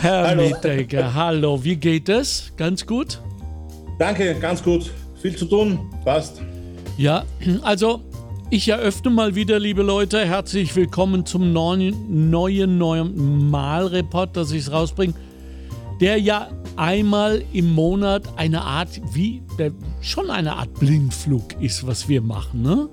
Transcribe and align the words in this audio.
Herr 0.00 0.28
hallo. 0.28 0.48
Mittecker, 0.48 1.12
hallo, 1.12 1.62
wie 1.62 1.76
geht 1.76 2.08
es? 2.08 2.50
Ganz 2.56 2.86
gut? 2.86 3.20
Danke, 3.98 4.34
ganz 4.36 4.62
gut. 4.62 4.90
Viel 5.20 5.36
zu 5.36 5.44
tun, 5.44 5.78
passt. 6.06 6.40
Ja, 6.96 7.26
also 7.60 8.00
ich 8.48 8.66
eröffne 8.68 9.10
mal 9.10 9.34
wieder, 9.34 9.58
liebe 9.58 9.82
Leute, 9.82 10.24
herzlich 10.24 10.74
willkommen 10.74 11.26
zum 11.26 11.52
neuen, 11.52 12.30
neuen, 12.30 12.78
neuen 12.78 13.50
Malreport, 13.50 14.38
dass 14.38 14.52
ich 14.52 14.62
es 14.62 14.72
rausbringe, 14.72 15.12
der 16.00 16.18
ja 16.18 16.48
einmal 16.76 17.42
im 17.52 17.74
Monat 17.74 18.22
eine 18.36 18.62
Art, 18.62 19.02
wie, 19.12 19.42
der, 19.58 19.72
schon 20.00 20.30
eine 20.30 20.54
Art 20.54 20.72
Blindflug 20.80 21.60
ist, 21.60 21.86
was 21.86 22.08
wir 22.08 22.22
machen, 22.22 22.62
ne? 22.62 22.88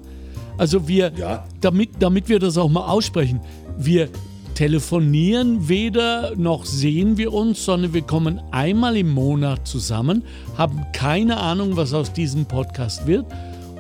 Also 0.58 0.90
wir, 0.90 1.14
ja. 1.16 1.46
damit, 1.62 1.92
damit 2.00 2.28
wir 2.28 2.40
das 2.40 2.58
auch 2.58 2.68
mal 2.70 2.86
aussprechen, 2.86 3.40
wir 3.78 4.10
telefonieren 4.58 5.70
weder 5.70 6.36
noch 6.36 6.66
sehen 6.66 7.16
wir 7.16 7.32
uns, 7.32 7.64
sondern 7.64 7.94
wir 7.94 8.02
kommen 8.02 8.42
einmal 8.50 8.98
im 8.98 9.12
Monat 9.12 9.68
zusammen, 9.68 10.24
haben 10.58 10.84
keine 10.94 11.38
Ahnung, 11.38 11.76
was 11.76 11.94
aus 11.94 12.12
diesem 12.12 12.48
Podcast 12.48 13.06
wird 13.06 13.28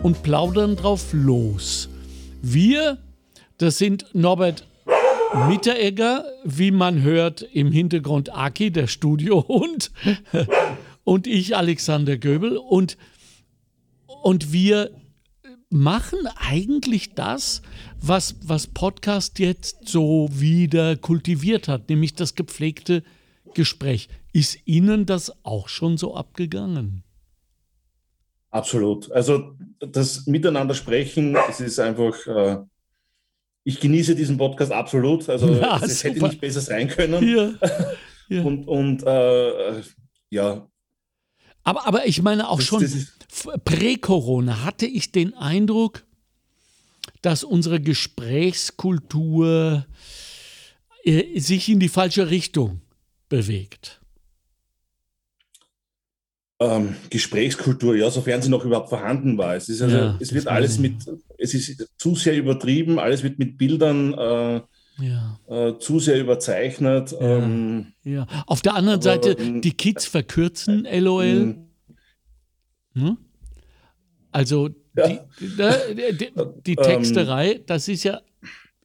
und 0.03 0.21
plaudern 0.21 0.75
drauf 0.75 1.07
los. 1.13 1.89
Wir, 2.43 2.99
das 3.57 3.79
sind 3.79 4.05
Norbert 4.13 4.67
Mitteregger, 5.49 6.25
wie 6.43 6.69
man 6.69 7.01
hört 7.01 7.41
im 7.41 7.71
Hintergrund 7.71 8.31
Aki, 8.31 8.69
der 8.69 8.85
Studiohund, 8.85 9.89
und 11.03 11.25
ich, 11.25 11.57
Alexander 11.57 12.17
Göbel. 12.17 12.55
Und, 12.55 12.97
und 14.05 14.53
wir 14.53 14.91
machen 15.69 16.19
eigentlich 16.37 17.13
das, 17.13 17.61
was, 18.01 18.35
was 18.43 18.67
Podcast 18.67 19.39
jetzt 19.39 19.87
so 19.87 20.29
wieder 20.31 20.95
kultiviert 20.95 21.67
hat, 21.67 21.89
nämlich 21.89 22.13
das 22.13 22.35
gepflegte 22.35 23.03
Gespräch. 23.53 24.09
Ist 24.33 24.59
Ihnen 24.65 25.05
das 25.05 25.33
auch 25.43 25.67
schon 25.67 25.97
so 25.97 26.15
abgegangen? 26.15 27.03
Absolut. 28.49 29.11
Also 29.11 29.55
das 29.79 30.25
Miteinander 30.25 30.73
sprechen, 30.73 31.35
es 31.49 31.59
ist 31.59 31.79
einfach, 31.79 32.15
äh, 32.27 32.57
ich 33.63 33.79
genieße 33.79 34.15
diesen 34.15 34.37
Podcast 34.37 34.71
absolut. 34.71 35.27
Also 35.27 35.53
ja, 35.53 35.79
es 35.83 36.03
hätte 36.03 36.23
nicht 36.23 36.39
besser 36.39 36.61
sein 36.61 36.87
können. 36.87 37.27
Ja, 37.27 37.51
ja. 38.29 38.43
Und, 38.43 38.67
und 38.67 39.03
äh, 39.03 39.81
ja. 40.29 40.67
Aber, 41.67 41.85
aber 41.85 42.07
ich 42.07 42.21
meine 42.21 42.47
auch 42.47 42.59
das, 42.59 42.67
schon, 42.67 42.87
prä-Corona 43.65 44.63
hatte 44.63 44.85
ich 44.85 45.11
den 45.11 45.33
Eindruck, 45.33 46.05
dass 47.21 47.43
unsere 47.43 47.81
Gesprächskultur 47.81 49.85
äh, 51.03 51.37
sich 51.37 51.67
in 51.67 51.81
die 51.81 51.89
falsche 51.89 52.29
Richtung 52.29 52.79
bewegt. 53.27 53.99
Ähm, 56.61 56.95
Gesprächskultur, 57.09 57.97
ja, 57.97 58.09
sofern 58.11 58.41
sie 58.41 58.47
noch 58.47 58.63
überhaupt 58.63 58.87
vorhanden 58.87 59.37
war. 59.37 59.57
Es, 59.57 59.67
ist 59.67 59.81
also, 59.81 59.97
ja, 59.97 60.17
es 60.21 60.33
wird 60.33 60.47
alles 60.47 60.79
mit, 60.79 60.95
es 61.37 61.53
ist 61.53 61.85
zu 61.97 62.15
sehr 62.15 62.37
übertrieben, 62.37 62.97
alles 62.97 63.23
wird 63.23 63.39
mit 63.39 63.57
Bildern 63.57 64.13
äh, 64.13 64.61
ja. 64.99 65.39
äh, 65.47 65.77
zu 65.79 65.99
sehr 65.99 66.19
überzeichnet. 66.19 67.11
Ja. 67.11 67.19
Ähm, 67.19 67.93
ja. 68.03 68.27
Auf 68.45 68.61
der 68.61 68.75
anderen 68.75 68.99
aber, 68.99 69.03
Seite, 69.03 69.31
ähm, 69.31 69.61
die 69.61 69.73
Kids 69.73 70.05
verkürzen 70.05 70.87
LOL. 70.89 71.25
Ähm, 71.25 71.67
hm? 72.93 73.17
Also 74.31 74.69
die, 74.69 75.19
die, 75.39 76.17
die, 76.17 76.31
die 76.65 76.71
ähm. 76.73 76.83
Texterei, 76.83 77.61
das 77.65 77.87
ist 77.87 78.03
ja, 78.03 78.21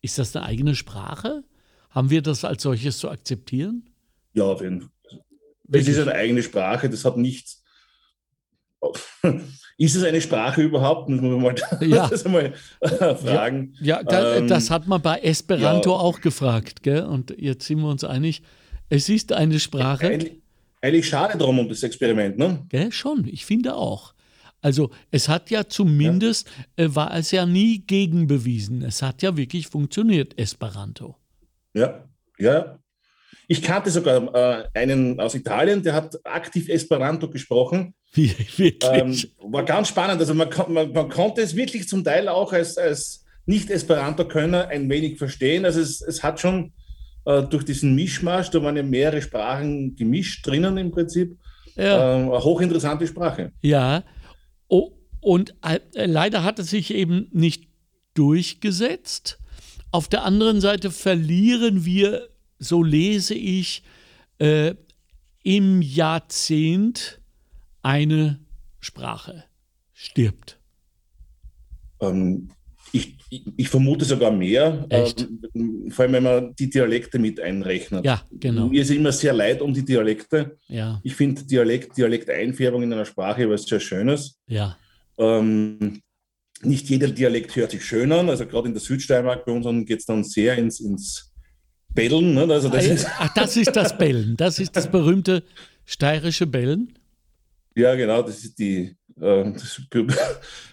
ist 0.01 0.19
das 0.19 0.35
eine 0.37 0.47
eigene 0.47 0.75
Sprache? 0.75 1.45
Haben 1.91 2.11
wir 2.11 2.23
das 2.23 2.45
als 2.45 2.63
solches 2.63 2.99
zu 2.99 3.11
akzeptieren? 3.11 3.91
Ja, 4.35 4.45
auf 4.45 4.63
jeden 4.63 4.81
Fall. 4.81 4.91
Es 5.71 5.89
ist 5.89 5.99
eine 5.99 6.13
eigene 6.13 6.43
Sprache, 6.43 6.91
das 6.91 7.05
hat 7.05 7.17
nichts. 7.17 7.62
Ist 9.79 9.97
es 9.97 10.05
eine 10.05 10.21
Sprache 10.21 10.63
überhaupt? 10.63 11.09
Muss 11.09 11.21
man 11.21 11.41
mal 11.41 11.55
ja. 11.81 12.09
das 12.09 12.25
mal 12.25 12.53
fragen. 12.81 13.75
Ja, 13.81 13.99
ja 13.99 14.03
da, 14.03 14.37
ähm, 14.37 14.49
das 14.49 14.71
hat 14.71 14.87
man 14.87 15.01
bei 15.01 15.19
Esperanto 15.21 15.91
ja. 15.91 15.97
auch 15.97 16.21
gefragt, 16.21 16.83
gell? 16.83 17.05
Und 17.05 17.35
jetzt 17.39 17.67
sind 17.67 17.81
wir 17.81 17.89
uns 17.89 18.05
einig, 18.05 18.43
es 18.89 19.09
ist 19.09 19.33
eine 19.33 19.59
Sprache. 19.59 20.07
Eigentlich, 20.07 20.43
eigentlich 20.81 21.09
schade 21.09 21.39
drum 21.39 21.59
um 21.59 21.69
das 21.69 21.83
Experiment, 21.83 22.39
ne? 22.39 22.65
Gell? 22.69 22.93
Schon, 22.93 23.27
ich 23.27 23.47
finde 23.47 23.75
auch. 23.75 24.15
Also 24.61 24.91
es 25.11 25.29
hat 25.29 25.51
ja 25.51 25.67
zumindest, 25.67 26.49
ja. 26.79 26.85
Äh, 26.85 26.95
war 26.95 27.15
es 27.17 27.31
ja 27.33 27.47
nie 27.47 27.81
gegenbewiesen. 27.81 28.83
Es 28.83 29.03
hat 29.03 29.23
ja 29.23 29.37
wirklich 29.37 29.67
funktioniert, 29.67 30.39
Esperanto. 30.39 31.17
Ja, 31.75 32.05
ja. 32.39 32.79
Ich 33.49 33.63
kannte 33.63 33.91
sogar 33.91 34.35
äh, 34.35 34.69
einen 34.75 35.21
aus 35.21 35.35
Italien, 35.35 35.83
der 35.83 35.95
hat 35.95 36.19
aktiv 36.25 36.69
Esperanto 36.69 37.29
gesprochen. 37.29 37.95
Ähm, 38.15 39.19
war 39.41 39.65
ganz 39.65 39.89
spannend. 39.89 40.21
Also 40.21 40.35
man, 40.35 40.49
man, 40.69 40.93
man, 40.93 41.09
konnte 41.09 41.41
es 41.41 41.57
wirklich 41.57 41.89
zum 41.89 42.05
Teil 42.05 42.29
auch 42.29 42.53
als, 42.53 42.77
als 42.77 43.25
Nicht-Esperanto-Könner 43.47 44.69
ein 44.69 44.91
wenig 44.91 45.17
verstehen. 45.17 45.65
Also 45.65 45.81
es, 45.81 46.03
es 46.03 46.23
hat 46.23 46.39
schon 46.39 46.73
äh, 47.25 47.43
durch 47.43 47.65
diesen 47.65 47.95
Mischmasch, 47.95 48.51
da 48.51 48.63
waren 48.63 48.77
ja 48.77 48.83
mehrere 48.83 49.23
Sprachen 49.23 49.97
gemischt 49.97 50.47
drinnen 50.47 50.77
im 50.77 50.91
Prinzip, 50.91 51.39
ja. 51.75 52.17
äh, 52.19 52.23
eine 52.23 52.45
hochinteressante 52.45 53.07
Sprache. 53.07 53.53
Ja, 53.63 54.05
Oh, 54.73 54.93
und 55.21 55.55
äh, 55.61 56.07
leider 56.07 56.45
hat 56.45 56.59
es 56.59 56.71
sich 56.71 56.95
eben 56.95 57.29
nicht 57.31 57.69
durchgesetzt. 58.15 59.39
Auf 59.91 60.09
der 60.09 60.25
anderen 60.25 60.63
Seite 60.63 60.91
verlieren 60.91 61.85
wir, 61.85 62.31
so 62.63 62.83
lese 62.83 63.35
ich, 63.35 63.83
äh, 64.39 64.75
im 65.43 65.83
Jahrzehnt 65.83 67.21
eine 67.83 68.39
Sprache. 68.81 69.45
Stirbt. 69.93 70.59
Ähm, 72.01 72.51
ich, 72.93 73.17
ich, 73.57 73.69
vermute 73.69 74.05
sogar 74.05 74.31
mehr, 74.31 74.85
äh, 74.89 75.11
vor 75.91 76.05
allem 76.05 76.13
wenn 76.13 76.23
man 76.23 76.55
die 76.57 76.69
Dialekte 76.69 77.19
mit 77.19 77.41
einrechnet. 77.41 78.05
Ja, 78.05 78.23
genau. 78.33 78.69
Mir 78.69 78.83
ist 78.83 78.91
immer 78.91 79.13
sehr 79.13 79.33
leid 79.33 79.63
um 79.63 79.73
die 79.73 79.85
Dialekte. 79.85 80.59
Ja. 80.69 81.01
Ich 81.03 81.15
finde 81.15 81.43
Dialekt, 81.45 81.97
Dialekteinfärbung 81.97 82.83
in 82.83 82.93
einer 82.93 83.05
Sprache 83.05 83.49
was 83.49 83.65
sehr 83.65 83.81
Schönes. 83.81 84.39
Ja. 84.47 84.77
Ähm, 85.19 86.03
nicht 86.63 86.89
jeder 86.89 87.09
Dialekt 87.09 87.57
hört 87.57 87.71
sich 87.71 87.85
schön 87.85 88.13
an. 88.13 88.29
Also 88.29 88.47
gerade 88.47 88.69
in 88.69 88.75
der 88.75 88.83
Südsteiermark 88.83 89.45
bei 89.47 89.53
uns 89.53 89.87
geht 89.87 90.01
es 90.01 90.07
dann 90.07 90.25
sehr 90.25 90.57
ins, 90.59 90.81
ins 90.81 91.32
Bellen. 91.95 92.35
Ne? 92.35 92.43
Also 92.43 92.69
das, 92.69 92.89
ah, 92.89 92.93
ist 92.93 93.07
Ach, 93.19 93.35
das 93.35 93.57
ist 93.57 93.77
das 93.77 93.97
Bellen. 93.97 94.37
Das 94.37 94.59
ist 94.59 94.77
das 94.77 94.91
berühmte 94.91 95.43
steirische 95.85 96.47
Bellen. 96.47 96.95
Ja, 97.75 97.95
genau. 97.95 98.23
Das 98.23 98.45
ist 98.45 98.59
die 98.59 98.97
äh, 99.21 99.53
das, 99.53 99.81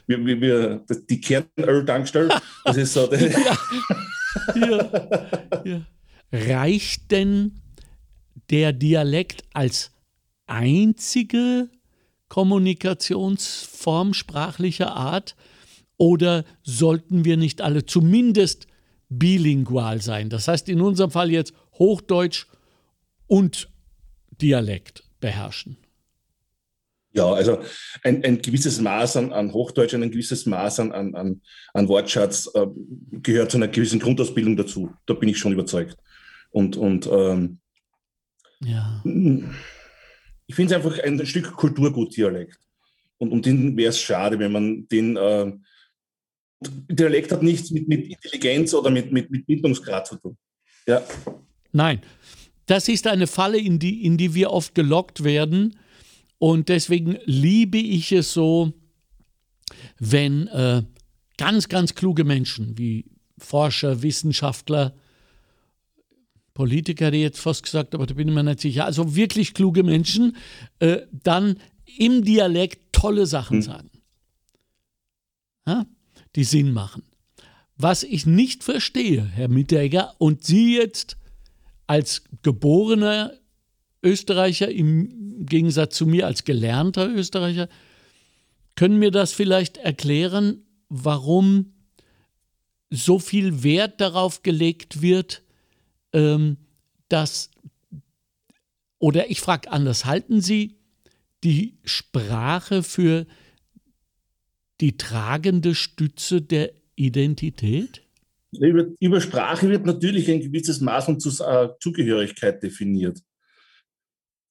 wir, 0.07 0.25
wir, 0.25 0.41
wir, 0.41 0.83
das, 0.87 1.05
die 1.05 1.21
Kernöl-Tankstelle, 1.21 2.29
das 2.65 2.77
ist 2.77 2.93
so. 2.93 3.07
Das 3.07 3.21
ja. 3.21 3.57
Ja. 4.55 5.61
Ja. 5.65 5.81
Reicht 6.31 7.11
denn 7.11 7.61
der 8.49 8.73
Dialekt 8.73 9.43
als 9.53 9.91
einzige 10.47 11.69
Kommunikationsform 12.27 14.13
sprachlicher 14.13 14.95
Art 14.95 15.35
oder 15.97 16.45
sollten 16.63 17.25
wir 17.25 17.37
nicht 17.37 17.61
alle 17.61 17.85
zumindest 17.85 18.67
bilingual 19.09 20.01
sein? 20.01 20.29
Das 20.29 20.47
heißt 20.47 20.69
in 20.69 20.81
unserem 20.81 21.11
Fall 21.11 21.31
jetzt 21.31 21.53
Hochdeutsch 21.73 22.45
und 23.27 23.69
Dialekt 24.41 25.03
beherrschen. 25.19 25.77
Ja, 27.11 27.33
also 27.33 27.59
ein, 28.03 28.23
ein 28.23 28.41
gewisses 28.41 28.79
Maß 28.79 29.17
an, 29.17 29.33
an 29.33 29.51
Hochdeutsch, 29.51 29.95
ein 29.95 30.11
gewisses 30.11 30.45
Maß 30.45 30.79
an, 30.81 30.91
an, 30.91 31.41
an 31.73 31.87
Wortschatz 31.87 32.49
äh, 32.53 32.67
gehört 33.23 33.51
zu 33.51 33.57
einer 33.57 33.67
gewissen 33.67 33.99
Grundausbildung 33.99 34.55
dazu. 34.55 34.93
Da 35.07 35.15
bin 35.15 35.27
ich 35.29 35.39
schon 35.39 35.53
überzeugt. 35.53 35.97
Und, 36.51 36.77
und 36.77 37.07
ähm, 37.11 37.59
ja. 38.61 39.01
ich 39.03 40.55
finde 40.55 40.75
es 40.75 40.85
einfach 40.85 40.99
ein 40.99 41.25
Stück 41.25 41.51
Kulturgut 41.53 42.15
Dialekt. 42.15 42.59
Und 43.17 43.31
um 43.31 43.41
den 43.41 43.75
wäre 43.75 43.89
es 43.89 43.99
schade, 43.99 44.37
wenn 44.39 44.51
man 44.51 44.87
den 44.87 45.17
äh, 45.17 45.51
Dialekt 46.61 47.31
hat 47.31 47.43
nichts 47.43 47.71
mit, 47.71 47.87
mit 47.87 48.07
Intelligenz 48.07 48.73
oder 48.73 48.89
mit, 48.89 49.11
mit, 49.11 49.31
mit 49.31 49.45
Bildungsgrad 49.45 50.07
zu 50.07 50.17
tun. 50.17 50.37
Ja. 50.85 51.01
Nein, 51.71 52.01
das 52.65 52.87
ist 52.87 53.07
eine 53.07 53.27
Falle, 53.27 53.57
in 53.57 53.79
die, 53.79 54.05
in 54.05 54.17
die 54.17 54.33
wir 54.33 54.51
oft 54.51 54.75
gelockt 54.75 55.23
werden 55.23 55.75
und 56.37 56.69
deswegen 56.69 57.17
liebe 57.25 57.77
ich 57.77 58.11
es 58.11 58.33
so, 58.33 58.73
wenn 59.99 60.47
äh, 60.47 60.83
ganz, 61.37 61.69
ganz 61.69 61.95
kluge 61.95 62.23
Menschen 62.23 62.77
wie 62.77 63.05
Forscher, 63.37 64.01
Wissenschaftler, 64.01 64.95
Politiker, 66.53 67.11
die 67.11 67.21
jetzt 67.21 67.39
fast 67.39 67.63
gesagt, 67.63 67.95
aber 67.95 68.05
da 68.05 68.13
bin 68.13 68.27
ich 68.27 68.33
mir 68.33 68.43
nicht 68.43 68.59
sicher, 68.59 68.85
also 68.85 69.15
wirklich 69.15 69.53
kluge 69.53 69.83
Menschen, 69.83 70.35
äh, 70.79 71.01
dann 71.11 71.57
im 71.97 72.23
Dialekt 72.23 72.91
tolle 72.91 73.25
Sachen 73.25 73.57
hm. 73.57 73.61
sagen, 73.61 73.91
ja, 75.65 75.85
die 76.39 76.45
Sinn 76.45 76.71
machen. 76.71 77.03
Was 77.75 78.03
ich 78.03 78.25
nicht 78.25 78.63
verstehe, 78.63 79.25
Herr 79.25 79.49
Mitteregger, 79.49 80.15
und 80.19 80.45
Sie 80.45 80.77
jetzt 80.77 81.17
als 81.85 82.23
geborener 82.43 83.33
Österreicher 84.01 84.71
im 84.71 85.45
Gegensatz 85.45 85.97
zu 85.97 86.07
mir 86.07 86.25
als 86.25 86.45
gelernter 86.45 87.09
Österreicher 87.09 87.67
können 88.75 88.99
mir 88.99 89.11
das 89.11 89.33
vielleicht 89.33 89.75
erklären, 89.75 90.63
warum 90.87 91.73
so 92.89 93.19
viel 93.19 93.61
Wert 93.63 93.99
darauf 93.99 94.41
gelegt 94.41 95.01
wird, 95.01 95.43
ähm, 96.13 96.55
dass, 97.09 97.51
oder 98.97 99.29
ich 99.29 99.41
frage 99.41 99.69
anders, 99.69 100.05
halten 100.05 100.39
Sie 100.39 100.77
die 101.43 101.77
Sprache 101.83 102.81
für 102.81 103.27
die 104.81 104.97
tragende 104.97 105.75
Stütze 105.75 106.41
der 106.41 106.71
Identität? 106.95 108.01
Über, 108.51 108.85
über 108.99 109.21
Sprache 109.21 109.69
wird 109.69 109.85
natürlich 109.85 110.29
ein 110.29 110.39
gewisses 110.39 110.81
Maß 110.81 111.05
von 111.05 111.17
äh, 111.17 111.69
Zugehörigkeit 111.79 112.63
definiert. 112.63 113.19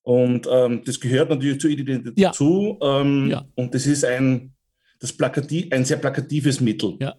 Und 0.02 0.48
ähm, 0.50 0.82
das 0.84 1.00
gehört 1.00 1.30
natürlich 1.30 1.60
zur 1.60 1.70
Identität 1.70 2.18
ja. 2.18 2.28
dazu. 2.28 2.78
Ähm, 2.80 3.30
ja. 3.30 3.44
Und 3.56 3.74
das 3.74 3.86
ist 3.86 4.04
ein, 4.04 4.54
das 5.00 5.12
Plakativ, 5.12 5.70
ein 5.72 5.84
sehr 5.84 5.98
plakatives 5.98 6.60
Mittel, 6.60 6.96
ja. 7.00 7.14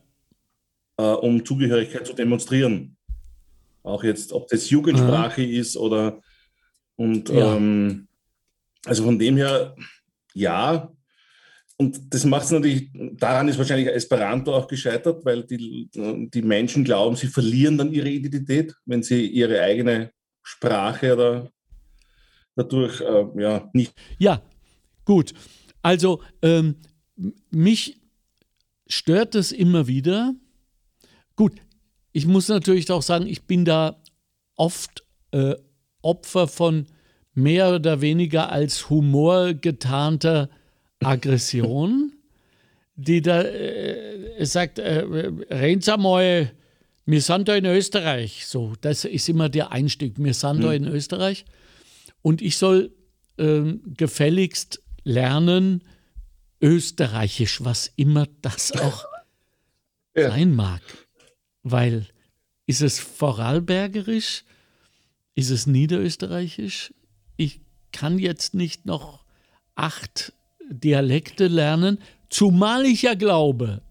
äh, 0.98 1.04
um 1.04 1.46
Zugehörigkeit 1.46 2.08
zu 2.08 2.14
demonstrieren. 2.14 2.96
Auch 3.84 4.04
jetzt, 4.04 4.32
ob 4.34 4.48
das 4.48 4.70
Jugendsprache 4.70 5.42
mhm. 5.42 5.54
ist 5.54 5.78
oder 5.78 6.22
und 6.96 7.30
ähm, 7.30 8.08
also 8.86 9.04
von 9.04 9.20
dem 9.20 9.38
her, 9.38 9.76
ja. 10.34 10.92
Und 11.82 12.14
das 12.14 12.26
macht 12.26 12.44
es 12.44 12.52
natürlich, 12.52 12.90
daran 13.14 13.48
ist 13.48 13.58
wahrscheinlich 13.58 13.88
Esperanto 13.88 14.54
auch 14.54 14.68
gescheitert, 14.68 15.24
weil 15.24 15.44
die, 15.44 15.90
die 15.94 16.42
Menschen 16.42 16.84
glauben, 16.84 17.16
sie 17.16 17.28
verlieren 17.28 17.78
dann 17.78 17.94
ihre 17.94 18.10
Identität, 18.10 18.76
wenn 18.86 19.02
sie 19.02 19.26
ihre 19.26 19.62
eigene 19.62 20.12
Sprache 20.44 21.14
oder 21.14 21.52
dadurch 22.56 23.00
äh, 23.00 23.42
ja 23.42 23.70
nicht. 23.72 23.94
Ja, 24.18 24.42
gut. 25.06 25.34
Also 25.82 26.22
ähm, 26.42 26.76
mich 27.50 28.02
stört 28.88 29.36
es 29.36 29.54
immer 29.54 29.88
wieder. 29.88 30.34
Gut, 31.38 31.54
ich 32.12 32.26
muss 32.28 32.50
natürlich 32.50 32.92
auch 32.92 33.04
sagen, 33.04 33.26
ich 33.26 33.44
bin 33.44 33.64
da 33.64 34.04
oft 34.58 35.06
äh, 35.32 35.56
Opfer 36.02 36.50
von 36.50 36.88
mehr 37.34 37.74
oder 37.74 38.02
weniger 38.02 38.52
als 38.52 38.90
Humor 38.90 39.54
getarnter 39.54 40.50
Aggression, 41.02 42.14
die 42.96 43.22
da 43.22 43.42
äh, 43.42 44.46
sagt, 44.46 44.80
äh, 44.80 45.06
reden 45.50 45.82
Sie 45.82 45.98
mal, 45.98 46.52
wir 47.06 47.22
sind 47.22 47.48
da 47.48 47.56
in 47.56 47.66
Österreich. 47.66 48.46
So, 48.46 48.74
das 48.82 49.06
ist 49.06 49.30
immer 49.30 49.50
der 49.50 49.72
Einstieg. 49.72 50.16
Wir 50.18 50.34
sind 50.34 50.58
hm. 50.58 50.62
da 50.62 50.74
in 50.74 50.86
Österreich. 50.86 51.46
Und 52.22 52.42
ich 52.42 52.58
soll 52.58 52.92
ähm, 53.38 53.82
gefälligst 53.98 54.84
lernen, 55.04 55.84
Österreichisch, 56.62 57.64
was 57.64 57.92
immer 57.96 58.28
das 58.42 58.72
auch 58.80 59.06
ja. 60.16 60.30
sein 60.30 60.54
mag. 60.54 60.82
Weil 61.64 62.08
ist 62.66 62.82
es 62.82 63.00
Vorarlbergerisch? 63.00 64.44
Ist 65.36 65.50
es 65.50 65.66
Niederösterreichisch? 65.68 66.94
Ich 67.38 67.62
kann 67.92 68.20
jetzt 68.20 68.54
nicht 68.54 68.86
noch 68.86 69.24
acht 69.76 70.34
Dialekte 70.70 71.48
lernen, 71.48 72.00
zumal 72.30 72.86
ich 72.86 73.04
ja 73.04 73.14
glaube, 73.14 73.82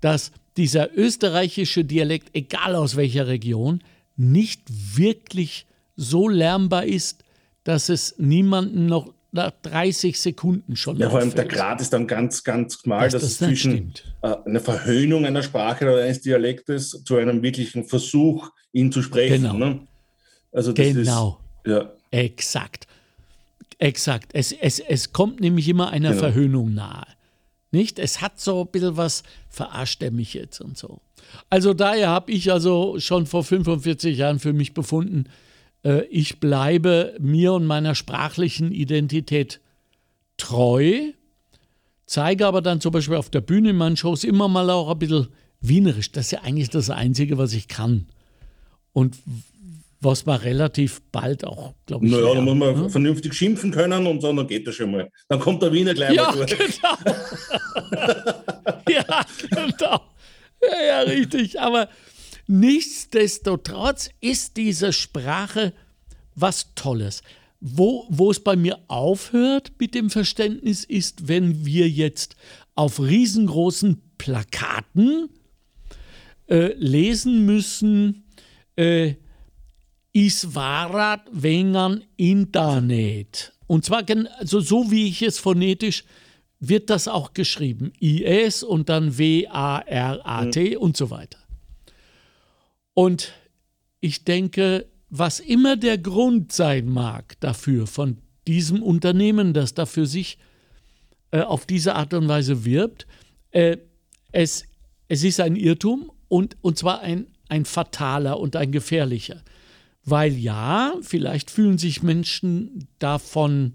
dass 0.00 0.32
dieser 0.56 0.96
österreichische 0.96 1.84
Dialekt, 1.84 2.30
egal 2.34 2.74
aus 2.74 2.96
welcher 2.96 3.26
Region, 3.26 3.82
nicht 4.16 4.62
wirklich 4.68 5.66
so 5.96 6.28
lernbar 6.28 6.84
ist, 6.84 7.24
dass 7.64 7.88
es 7.88 8.14
niemanden 8.18 8.86
noch 8.86 9.12
nach 9.30 9.52
30 9.62 10.18
Sekunden 10.18 10.74
schon 10.74 10.96
Ja, 10.96 11.10
vor 11.10 11.20
allem 11.20 11.34
der 11.34 11.44
Grad 11.44 11.80
ist 11.80 11.92
dann 11.92 12.06
ganz, 12.06 12.42
ganz 12.42 12.80
schmal, 12.80 13.10
dass, 13.10 13.22
dass 13.22 13.30
es 13.30 13.38
zwischen 13.38 13.92
äh, 14.22 14.34
einer 14.44 14.60
Verhöhnung 14.60 15.26
einer 15.26 15.42
Sprache 15.42 15.84
oder 15.84 16.02
eines 16.02 16.22
Dialektes 16.22 17.02
zu 17.04 17.16
einem 17.16 17.42
wirklichen 17.42 17.84
Versuch, 17.84 18.50
ihn 18.72 18.90
zu 18.90 19.02
sprechen. 19.02 19.42
Genau. 19.42 19.54
Ne? 19.54 19.80
Also 20.50 20.72
genau. 20.72 21.40
Ist, 21.62 21.70
ja. 21.70 21.92
Exakt. 22.10 22.87
Exakt. 23.78 24.30
Es, 24.34 24.52
es, 24.52 24.80
es 24.80 25.12
kommt 25.12 25.40
nämlich 25.40 25.68
immer 25.68 25.90
einer 25.90 26.10
genau. 26.10 26.20
Verhöhnung 26.20 26.74
nahe. 26.74 27.06
Nicht? 27.70 27.98
Es 27.98 28.20
hat 28.20 28.40
so 28.40 28.62
ein 28.62 28.70
bisschen 28.70 28.96
was, 28.96 29.22
verarscht 29.48 30.02
er 30.02 30.10
mich 30.10 30.34
jetzt 30.34 30.60
und 30.60 30.76
so. 30.76 31.00
Also 31.50 31.74
daher 31.74 32.08
habe 32.08 32.32
ich 32.32 32.50
also 32.50 32.98
schon 32.98 33.26
vor 33.26 33.44
45 33.44 34.16
Jahren 34.16 34.38
für 34.38 34.52
mich 34.52 34.74
befunden, 34.74 35.26
äh, 35.84 36.04
ich 36.06 36.40
bleibe 36.40 37.14
mir 37.20 37.52
und 37.52 37.66
meiner 37.66 37.94
sprachlichen 37.94 38.72
Identität 38.72 39.60
treu, 40.38 41.12
zeige 42.06 42.46
aber 42.46 42.62
dann 42.62 42.80
zum 42.80 42.92
Beispiel 42.92 43.16
auf 43.16 43.30
der 43.30 43.42
Bühne 43.42 43.70
in 43.70 43.76
meinen 43.76 43.96
Shows 43.96 44.24
immer 44.24 44.48
mal 44.48 44.70
auch 44.70 44.90
ein 44.90 44.98
bisschen 44.98 45.28
wienerisch. 45.60 46.10
Das 46.12 46.26
ist 46.26 46.30
ja 46.30 46.42
eigentlich 46.42 46.70
das 46.70 46.90
Einzige, 46.90 47.38
was 47.38 47.52
ich 47.52 47.68
kann. 47.68 48.06
Und 48.92 49.16
was 50.00 50.26
man 50.26 50.40
relativ 50.40 51.00
bald 51.10 51.44
auch, 51.44 51.74
glaube 51.86 52.06
ich. 52.06 52.12
Naja, 52.12 52.34
dann 52.34 52.44
muss 52.44 52.54
man 52.54 52.82
ne? 52.82 52.90
vernünftig 52.90 53.34
schimpfen 53.34 53.70
können 53.70 54.06
und 54.06 54.20
so, 54.20 54.32
dann 54.32 54.46
geht 54.46 54.66
das 54.66 54.76
schon 54.76 54.90
mal. 54.90 55.10
Dann 55.28 55.40
kommt 55.40 55.62
der 55.62 55.72
Wiener 55.72 55.94
gleich 55.94 56.14
ja, 56.14 56.30
mal 56.30 56.46
durch. 56.46 56.56
Genau. 56.56 56.96
ja, 58.88 59.26
genau. 59.50 60.00
Ja, 60.62 60.86
ja, 60.86 61.00
richtig. 61.00 61.60
Aber 61.60 61.88
Nichtsdestotrotz 62.50 64.08
ist 64.22 64.56
diese 64.56 64.94
Sprache 64.94 65.74
was 66.34 66.74
Tolles. 66.74 67.22
Wo, 67.60 68.06
wo 68.08 68.30
es 68.30 68.40
bei 68.40 68.56
mir 68.56 68.78
aufhört 68.88 69.72
mit 69.78 69.94
dem 69.94 70.08
Verständnis 70.08 70.84
ist, 70.84 71.28
wenn 71.28 71.66
wir 71.66 71.90
jetzt 71.90 72.36
auf 72.74 73.00
riesengroßen 73.00 74.00
Plakaten 74.16 75.28
äh, 76.48 76.72
lesen 76.74 77.44
müssen, 77.44 78.24
äh, 78.76 79.16
Isvarat 80.18 81.28
Wengan 81.30 82.02
Internet. 82.16 83.52
Und 83.68 83.84
zwar 83.84 84.02
also 84.38 84.58
so, 84.58 84.90
wie 84.90 85.06
ich 85.06 85.22
es 85.22 85.38
phonetisch 85.38 86.02
wird 86.58 86.90
das 86.90 87.06
auch 87.06 87.34
geschrieben. 87.34 87.92
IS 88.00 88.64
und 88.64 88.88
dann 88.88 89.16
W-A-R-A-T 89.16 90.70
mhm. 90.70 90.82
und 90.82 90.96
so 90.96 91.10
weiter. 91.10 91.38
Und 92.94 93.32
ich 94.00 94.24
denke, 94.24 94.86
was 95.08 95.38
immer 95.38 95.76
der 95.76 95.98
Grund 95.98 96.50
sein 96.50 96.88
mag 96.88 97.38
dafür, 97.38 97.86
von 97.86 98.18
diesem 98.48 98.82
Unternehmen, 98.82 99.54
das 99.54 99.74
da 99.74 99.86
für 99.86 100.06
sich 100.06 100.38
äh, 101.30 101.42
auf 101.42 101.64
diese 101.64 101.94
Art 101.94 102.12
und 102.12 102.26
Weise 102.26 102.64
wirbt, 102.64 103.06
äh, 103.52 103.76
es, 104.32 104.64
es 105.06 105.22
ist 105.22 105.38
ein 105.38 105.54
Irrtum 105.54 106.10
und, 106.26 106.56
und 106.60 106.76
zwar 106.76 107.02
ein, 107.02 107.28
ein 107.48 107.64
fataler 107.64 108.40
und 108.40 108.56
ein 108.56 108.72
gefährlicher. 108.72 109.44
Weil 110.04 110.36
ja, 110.36 110.94
vielleicht 111.02 111.50
fühlen 111.50 111.78
sich 111.78 112.02
Menschen 112.02 112.88
davon 112.98 113.74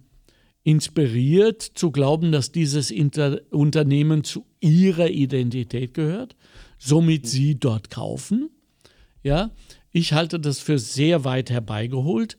inspiriert 0.64 1.62
zu 1.62 1.92
glauben, 1.92 2.32
dass 2.32 2.52
dieses 2.52 2.90
Inter 2.90 3.42
Unternehmen 3.52 4.24
zu 4.24 4.46
ihrer 4.60 5.10
Identität 5.10 5.94
gehört, 5.94 6.36
somit 6.78 7.28
sie 7.28 7.60
dort 7.60 7.90
kaufen. 7.90 8.50
Ja, 9.22 9.52
ich 9.92 10.14
halte 10.14 10.40
das 10.40 10.60
für 10.60 10.80
sehr 10.80 11.24
weit 11.24 11.50
herbeigeholt. 11.50 12.38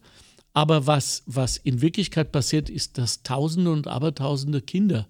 Aber 0.55 0.87
was, 0.87 1.23
was 1.27 1.57
in 1.57 1.83
Wirklichkeit 1.83 2.31
passiert, 2.31 2.71
ist, 2.71 2.97
dass 2.97 3.23
Tausende 3.23 3.73
und 3.73 3.89
Abertausende 3.89 4.63
Kinder 4.63 5.09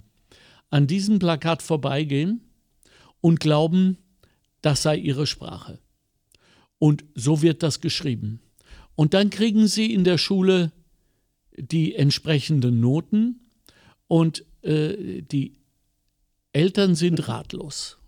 an 0.71 0.87
diesem 0.87 1.19
Plakat 1.19 1.63
vorbeigehen 1.63 2.41
und 3.21 3.41
glauben, 3.41 3.99
das 4.63 4.83
sei 4.83 4.97
ihre 4.97 5.27
Sprache. 5.27 5.79
Und 6.79 7.05
so 7.15 7.43
wird 7.43 7.63
das 7.63 7.81
geschrieben. 7.81 8.41
Und 8.97 9.15
dann 9.15 9.31
kriegen 9.31 9.67
sie 9.67 9.93
in 9.93 10.05
der 10.05 10.19
Schule 10.19 10.73
die 11.57 11.95
entsprechenden 11.95 12.81
Noten 12.81 13.41
und 14.09 14.45
äh, 14.63 15.23
die 15.23 15.59
Eltern 16.53 16.95
sind 16.95 17.29
ratlos. 17.29 17.99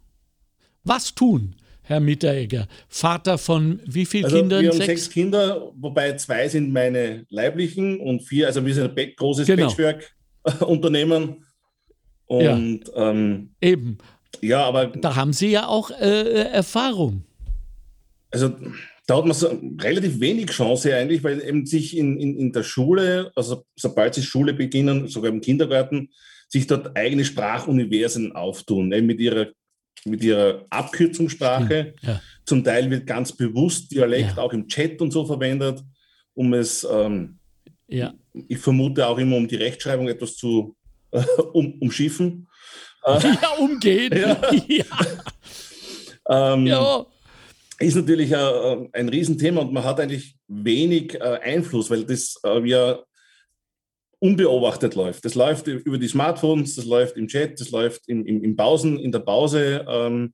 Was 0.85 1.14
tun? 1.14 1.57
Herr 1.83 2.00
Mitteregger, 2.00 2.66
Vater 2.88 3.38
von 3.38 3.81
wie 3.85 4.07
vielen 4.07 4.25
also 4.25 4.38
Kindern? 4.38 4.62
Wir 4.62 4.71
haben 4.71 4.76
sechs? 4.76 5.05
sechs? 5.05 5.11
Kinder, 5.11 5.73
wobei 5.76 6.16
zwei 6.16 6.49
sind 6.49 6.73
meine 6.73 7.25
leiblichen 7.28 8.00
und 8.00 8.23
vier, 8.23 8.49
also 8.49 8.66
wir 8.66 8.75
sind 8.75 8.99
ein 8.99 9.12
großes 9.16 9.47
genau. 9.47 9.69
Patchwork-Unternehmen. 9.69 11.45
Und 12.26 12.88
ja. 12.88 13.11
Ähm, 13.11 13.50
eben. 13.61 13.99
Ja, 14.40 14.64
aber. 14.64 14.87
Da 14.87 15.14
haben 15.14 15.33
Sie 15.33 15.50
ja 15.50 15.69
auch 15.69 15.90
äh, 15.90 16.49
Erfahrung. 16.50 17.23
Also 18.33 18.57
da 19.06 19.18
hat 19.18 19.25
man 19.25 19.34
so 19.34 19.48
relativ 19.80 20.20
wenig 20.20 20.50
Chance 20.50 20.94
eigentlich, 20.94 21.22
weil 21.22 21.40
eben 21.40 21.64
sich 21.64 21.96
in, 21.96 22.18
in, 22.18 22.36
in 22.36 22.52
der 22.52 22.64
Schule, 22.64 23.30
also 23.36 23.64
sobald 23.76 24.14
sie 24.14 24.22
Schule 24.22 24.52
beginnen, 24.52 25.08
sogar 25.08 25.30
im 25.30 25.40
Kindergarten, 25.40 26.10
sich 26.48 26.66
dort 26.66 26.96
eigene 26.96 27.25
Sprachuniversen 27.25 28.32
auftun, 28.32 28.92
eben 28.92 29.06
mit 29.06 29.20
ihrer 29.20 29.48
mit 30.04 30.22
ihrer 30.22 30.64
Abkürzungssprache. 30.70 31.94
Ja. 32.02 32.20
Zum 32.44 32.62
Teil 32.62 32.88
wird 32.90 33.06
ganz 33.06 33.32
bewusst 33.32 33.90
Dialekt 33.90 34.36
ja. 34.36 34.42
auch 34.42 34.52
im 34.52 34.68
Chat 34.68 35.00
und 35.00 35.10
so 35.10 35.26
verwendet, 35.26 35.82
um 36.34 36.54
es 36.54 36.86
ähm, 36.88 37.38
Ja. 37.88 38.14
Ich 38.48 38.58
vermute 38.58 39.06
auch 39.06 39.18
immer, 39.18 39.36
um 39.36 39.48
die 39.48 39.56
Rechtschreibung 39.56 40.08
etwas 40.08 40.36
zu 40.36 40.76
äh, 41.10 41.22
um, 41.52 41.75
umschiffen. 41.80 42.46
Äh, 43.04 43.18
ja, 43.42 43.48
umgehen. 43.58 44.12
Ja. 44.16 44.40
ja. 44.68 46.54
Ähm, 46.54 46.66
ja. 46.66 47.06
Ist 47.78 47.97
natürlich 47.97 48.33
äh, 48.33 48.88
ein 48.92 49.09
Riesenthema 49.09 49.61
und 49.61 49.73
man 49.73 49.85
hat 49.85 50.00
eigentlich 50.00 50.37
wenig 50.49 51.14
äh, 51.14 51.38
Einfluss, 51.42 51.90
weil 51.90 52.04
das 52.04 52.40
äh, 52.45 52.66
ja 52.66 52.99
unbeobachtet 54.18 54.95
läuft. 54.95 55.25
Das 55.25 55.35
läuft 55.35 55.66
über 55.66 55.99
die 55.99 56.09
Smartphones, 56.09 56.75
das 56.76 56.87
läuft 56.87 57.16
im 57.16 57.28
Chat, 57.28 57.61
das 57.61 57.71
läuft 57.71 58.09
im, 58.09 58.25
im, 58.25 58.42
im 58.42 58.56
Pausen, 58.56 58.99
in 58.99 59.12
der 59.12 59.18
Pause. 59.18 59.85
Ähm, 59.88 60.33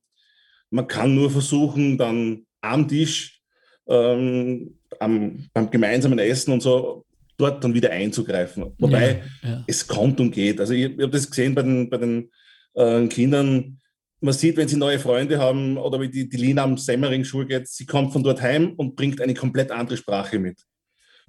man 0.69 0.87
kann 0.87 1.13
nur 1.13 1.29
versuchen, 1.29 1.97
dann 1.97 2.45
am 2.61 2.87
Tisch, 2.87 3.41
ähm, 3.87 4.79
am, 4.99 5.49
beim 5.53 5.69
gemeinsamen 5.69 6.19
Essen 6.19 6.53
und 6.53 6.61
so, 6.61 7.05
dort 7.37 7.63
dann 7.63 7.73
wieder 7.73 7.91
einzugreifen. 7.91 8.73
Wobei 8.77 9.21
ja, 9.43 9.49
ja. 9.49 9.63
es 9.67 9.85
kommt 9.85 10.19
und 10.19 10.31
geht. 10.31 10.59
Also 10.59 10.73
ich, 10.73 10.85
ich 10.85 11.01
habe 11.01 11.09
das 11.09 11.29
gesehen 11.29 11.53
bei 11.53 11.61
den, 11.61 11.89
bei 11.89 11.97
den 11.97 12.31
äh, 12.75 13.05
Kindern. 13.07 13.79
Man 14.23 14.33
sieht, 14.33 14.55
wenn 14.55 14.69
sie 14.69 14.77
neue 14.77 14.99
Freunde 14.99 15.37
haben 15.37 15.77
oder 15.77 15.99
wie 15.99 16.07
die, 16.07 16.29
die 16.29 16.37
Lina 16.37 16.63
am 16.63 16.77
Semmering-Schul 16.77 17.45
geht, 17.45 17.67
sie 17.67 17.85
kommt 17.85 18.13
von 18.13 18.23
dort 18.23 18.41
heim 18.41 18.73
und 18.77 18.95
bringt 18.95 19.19
eine 19.19 19.33
komplett 19.33 19.69
andere 19.69 19.97
Sprache 19.97 20.39
mit. 20.39 20.61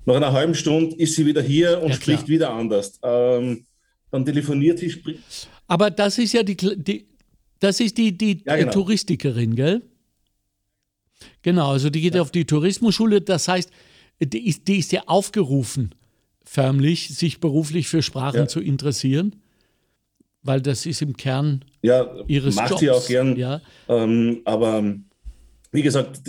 Nach 0.07 0.15
einer 0.15 0.33
halben 0.33 0.55
Stunde 0.55 0.95
ist 0.97 1.17
sie 1.17 1.27
wieder 1.27 1.43
hier 1.43 1.83
und 1.83 1.89
ja, 1.89 1.95
spricht 1.97 2.29
wieder 2.29 2.51
anders. 2.51 3.01
Ähm, 3.03 3.67
dann 4.13 4.25
telefoniert 4.25 4.79
sie, 4.79 4.91
spricht. 4.91 5.49
Aber 5.67 5.91
das 5.91 6.19
ist 6.19 6.35
ja 6.35 6.45
die, 6.45 6.57
die 6.57 7.09
das 7.59 7.81
ist 7.81 7.99
die, 7.99 8.17
die 8.17 8.43
ja, 8.45 8.57
genau. 8.57 8.73
Touristikerin, 8.73 9.57
gell? 9.57 9.83
Genau, 11.43 11.73
also 11.73 11.91
die 11.91 12.01
geht 12.01 12.15
ja. 12.15 12.23
auf 12.23 12.31
die 12.31 12.45
Tourismusschule. 12.45 13.23
Das 13.23 13.49
heißt, 13.49 13.71
die 14.21 14.47
ist, 14.47 14.69
die 14.69 14.79
ist 14.79 14.93
ja 14.93 15.03
aufgerufen, 15.07 15.95
förmlich, 16.45 17.09
sich 17.09 17.41
beruflich 17.41 17.89
für 17.89 18.03
Sprachen 18.03 18.49
zu 18.49 18.61
interessieren, 18.61 19.37
weil 20.45 20.61
das 20.61 20.87
ist 20.87 21.03
im 21.03 21.17
Kern 21.17 21.65
ja, 21.83 22.07
ihres 22.29 22.55
macht 22.55 22.71
Jobs. 22.71 22.81
sie 22.81 22.91
auch 22.91 23.07
gern. 23.07 23.37
Ja. 23.37 23.61
Ähm, 23.89 24.43
aber 24.45 24.85
wie 25.73 25.83
gesagt, 25.83 26.21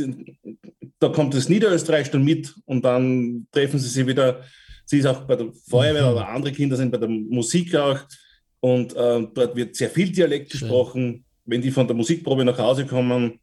da 0.99 1.09
kommt 1.09 1.33
das 1.33 1.49
Niederösterreich 1.49 2.09
dann 2.09 2.23
mit 2.23 2.55
und 2.65 2.83
dann 2.83 3.45
treffen 3.51 3.77
sie 3.77 3.89
sich 3.89 4.07
wieder. 4.07 4.41
Sie 4.85 4.99
ist 4.99 5.05
auch 5.05 5.21
bei 5.21 5.35
der 5.35 5.47
Feuerwehr, 5.69 6.03
mhm. 6.03 6.17
aber 6.17 6.29
andere 6.29 6.53
Kinder 6.53 6.75
sind 6.77 6.91
bei 6.91 6.97
der 6.97 7.09
Musik 7.09 7.75
auch. 7.75 7.99
Und 8.61 8.95
äh, 8.95 9.27
dort 9.33 9.55
wird 9.55 9.75
sehr 9.75 9.89
viel 9.89 10.09
Dialekt 10.11 10.51
Schön. 10.51 10.61
gesprochen. 10.61 11.25
Wenn 11.45 11.61
die 11.61 11.69
von 11.69 11.85
der 11.85 11.95
Musikprobe 11.95 12.43
nach 12.43 12.57
Hause 12.57 12.85
kommen, 12.85 13.39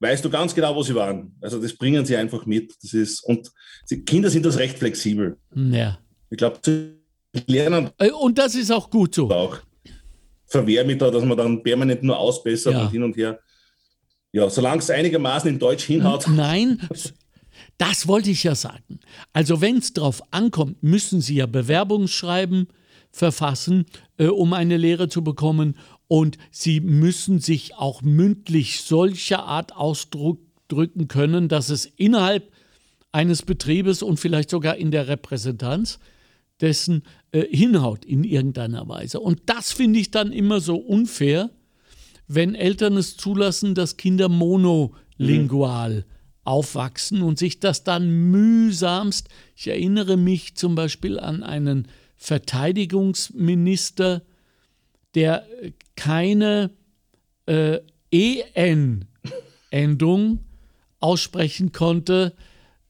weißt 0.00 0.24
du 0.24 0.30
ganz 0.30 0.54
genau, 0.54 0.74
wo 0.74 0.82
sie 0.82 0.94
waren. 0.94 1.36
Also 1.40 1.60
das 1.60 1.74
bringen 1.74 2.06
sie 2.06 2.16
einfach 2.16 2.46
mit. 2.46 2.72
Das 2.82 2.94
ist, 2.94 3.20
und 3.24 3.50
die 3.90 4.02
Kinder 4.02 4.30
sind 4.30 4.46
das 4.46 4.58
recht 4.58 4.78
flexibel. 4.78 5.36
Ja. 5.54 5.98
Ich 6.30 6.38
glaube, 6.38 6.58
sie 6.62 6.94
lernen. 7.46 7.90
Äh, 7.98 8.10
und 8.10 8.38
das 8.38 8.54
ist 8.54 8.70
auch 8.70 8.88
gut 8.88 9.14
so. 9.14 9.30
Auch 9.30 9.58
verwehr 10.54 10.84
mich 10.84 10.98
da, 10.98 11.10
dass 11.10 11.24
man 11.24 11.36
dann 11.36 11.62
permanent 11.62 12.04
nur 12.04 12.16
ausbessert 12.16 12.74
ja. 12.74 12.82
und 12.82 12.90
hin 12.90 13.02
und 13.02 13.16
her. 13.16 13.40
Ja, 14.32 14.48
solange 14.48 14.78
es 14.78 14.90
einigermaßen 14.90 15.50
in 15.50 15.58
Deutsch 15.58 15.84
hinhaut. 15.84 16.26
Nein, 16.28 16.80
das 17.76 18.06
wollte 18.06 18.30
ich 18.30 18.44
ja 18.44 18.54
sagen. 18.54 19.00
Also 19.32 19.60
wenn 19.60 19.78
es 19.78 19.92
darauf 19.92 20.22
ankommt, 20.32 20.82
müssen 20.82 21.20
Sie 21.20 21.36
ja 21.36 21.46
Bewerbungsschreiben 21.46 22.68
verfassen, 23.10 23.86
äh, 24.16 24.26
um 24.26 24.52
eine 24.52 24.76
Lehre 24.76 25.08
zu 25.08 25.24
bekommen. 25.24 25.76
Und 26.06 26.38
Sie 26.52 26.80
müssen 26.80 27.40
sich 27.40 27.74
auch 27.74 28.02
mündlich 28.02 28.82
solcher 28.82 29.44
Art 29.44 29.74
ausdrücken 29.74 31.08
können, 31.08 31.48
dass 31.48 31.68
es 31.68 31.86
innerhalb 31.96 32.52
eines 33.10 33.42
Betriebes 33.42 34.02
und 34.02 34.20
vielleicht 34.20 34.50
sogar 34.50 34.76
in 34.76 34.92
der 34.92 35.08
Repräsentanz 35.08 35.98
dessen 36.60 37.02
äh, 37.32 37.44
hinhaut 37.54 38.04
in 38.04 38.24
irgendeiner 38.24 38.88
Weise. 38.88 39.20
Und 39.20 39.42
das 39.46 39.72
finde 39.72 40.00
ich 40.00 40.10
dann 40.10 40.32
immer 40.32 40.60
so 40.60 40.76
unfair, 40.76 41.50
wenn 42.26 42.54
Eltern 42.54 42.96
es 42.96 43.16
zulassen, 43.16 43.74
dass 43.74 43.96
Kinder 43.96 44.28
monolingual 44.28 45.96
mhm. 45.96 46.04
aufwachsen 46.44 47.22
und 47.22 47.38
sich 47.38 47.60
das 47.60 47.84
dann 47.84 48.30
mühsamst, 48.30 49.28
ich 49.56 49.68
erinnere 49.68 50.16
mich 50.16 50.54
zum 50.54 50.74
Beispiel 50.74 51.18
an 51.18 51.42
einen 51.42 51.88
Verteidigungsminister, 52.16 54.22
der 55.14 55.46
keine 55.96 56.70
äh, 57.46 57.80
EN-Endung 58.10 59.04
aussprechen 61.00 61.72
konnte, 61.72 62.34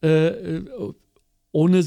äh, 0.00 0.60
ohne 1.50 1.84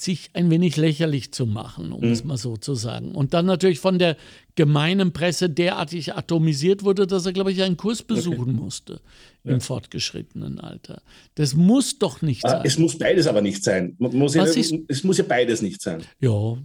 sich 0.00 0.30
ein 0.34 0.50
wenig 0.50 0.76
lächerlich 0.76 1.32
zu 1.32 1.46
machen, 1.46 1.92
um 1.92 2.04
mhm. 2.04 2.12
es 2.12 2.24
mal 2.24 2.36
so 2.36 2.56
zu 2.56 2.74
sagen. 2.74 3.14
Und 3.14 3.34
dann 3.34 3.46
natürlich 3.46 3.80
von 3.80 3.98
der 3.98 4.16
gemeinen 4.54 5.12
Presse 5.12 5.50
derartig 5.50 6.14
atomisiert 6.14 6.84
wurde, 6.84 7.06
dass 7.06 7.26
er, 7.26 7.32
glaube 7.32 7.52
ich, 7.52 7.62
einen 7.62 7.76
Kurs 7.76 8.02
besuchen 8.02 8.40
okay. 8.40 8.52
musste 8.52 9.00
im 9.44 9.52
ja. 9.52 9.60
fortgeschrittenen 9.60 10.60
Alter. 10.60 11.02
Das 11.34 11.54
muss 11.54 11.98
doch 11.98 12.22
nicht 12.22 12.44
ah, 12.44 12.50
sein. 12.50 12.62
Es 12.64 12.78
muss 12.78 12.98
beides 12.98 13.26
aber 13.26 13.42
nicht 13.42 13.62
sein. 13.62 13.96
Muss 13.98 14.34
ja, 14.34 14.44
es 14.44 15.04
muss 15.04 15.18
ja 15.18 15.24
beides 15.26 15.62
nicht 15.62 15.80
sein. 15.80 16.02
Ja. 16.20 16.56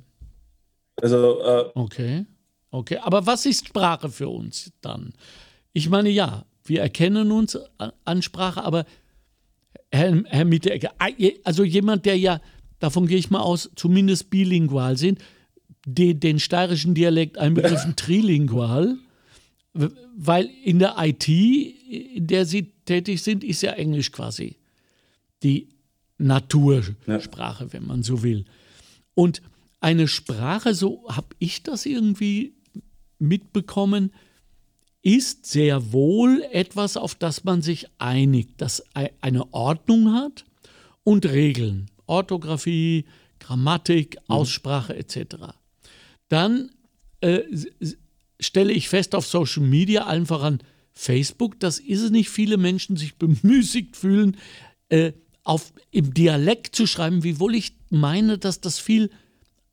Also. 1.02 1.40
Äh, 1.42 1.66
okay. 1.76 2.26
Okay. 2.72 2.98
Aber 2.98 3.26
was 3.26 3.46
ist 3.46 3.68
Sprache 3.68 4.10
für 4.10 4.30
uns 4.30 4.72
dann? 4.82 5.14
Ich 5.74 5.90
meine, 5.90 6.10
ja, 6.10 6.46
wir 6.64 6.82
erkennen 6.82 7.32
uns 7.32 7.58
an 8.04 8.22
Sprache, 8.22 8.64
aber 8.64 8.86
Herr, 9.92 10.24
Herr 10.26 10.46
Mitteregger, 10.46 10.94
also 11.44 11.64
jemand, 11.64 12.06
der 12.06 12.18
ja 12.18 12.42
davon 12.80 13.08
gehe 13.08 13.18
ich 13.18 13.30
mal 13.30 13.42
aus, 13.42 13.70
zumindest 13.76 14.30
bilingual 14.30 14.98
sind, 14.98 15.20
den, 15.86 16.20
den 16.20 16.40
steirischen 16.40 16.94
Dialekt 16.96 17.38
einbegriffen 17.38 17.96
trilingual, 17.98 18.98
weil 20.18 20.50
in 20.64 20.80
der 20.80 20.96
IT, 20.98 21.28
in 21.28 22.28
der 22.28 22.46
sie 22.46 22.72
tätig 22.86 23.22
sind, 23.22 23.44
ist 23.44 23.62
ja 23.62 23.72
Englisch 23.72 24.12
quasi 24.12 24.58
die 25.44 25.70
Natursprache, 26.18 27.64
ja. 27.66 27.74
wenn 27.74 27.86
man 27.86 28.04
so 28.04 28.24
will. 28.24 28.46
Und 29.14 29.42
eine 29.82 30.08
Sprache, 30.08 30.74
so 30.74 31.06
habe 31.10 31.28
ich 31.40 31.62
das 31.64 31.86
irgendwie 31.86 32.54
mitbekommen, 33.20 34.12
ist 35.02 35.46
sehr 35.46 35.92
wohl 35.92 36.44
etwas, 36.52 36.98
auf 36.98 37.14
das 37.14 37.44
man 37.44 37.62
sich 37.62 37.88
einigt, 38.00 38.54
das 38.58 38.84
eine 39.22 39.54
Ordnung 39.54 40.14
hat 40.14 40.46
und 41.04 41.28
Regeln. 41.28 41.92
Orthographie, 42.08 43.06
Grammatik, 43.40 44.16
mhm. 44.16 44.36
Aussprache 44.36 44.96
etc. 44.96 45.54
Dann 46.28 46.72
äh, 47.22 47.42
stelle 48.40 48.74
ich 48.74 48.90
fest 48.90 49.16
auf 49.16 49.28
Social 49.28 49.64
Media, 49.64 50.06
allen 50.06 50.26
voran 50.26 50.60
Facebook, 50.94 51.60
dass 51.60 51.80
es 51.80 52.10
nicht 52.10 52.30
viele 52.30 52.58
Menschen 52.58 52.98
sich 52.98 53.16
bemüßigt 53.18 53.96
fühlen, 53.96 54.38
äh, 54.90 55.14
auf, 55.44 55.74
im 55.92 56.14
Dialekt 56.14 56.76
zu 56.76 56.88
schreiben, 56.88 57.24
wiewohl 57.24 57.56
ich 57.56 57.78
meine, 57.90 58.38
dass 58.38 58.62
das 58.62 58.80
viel 58.80 59.12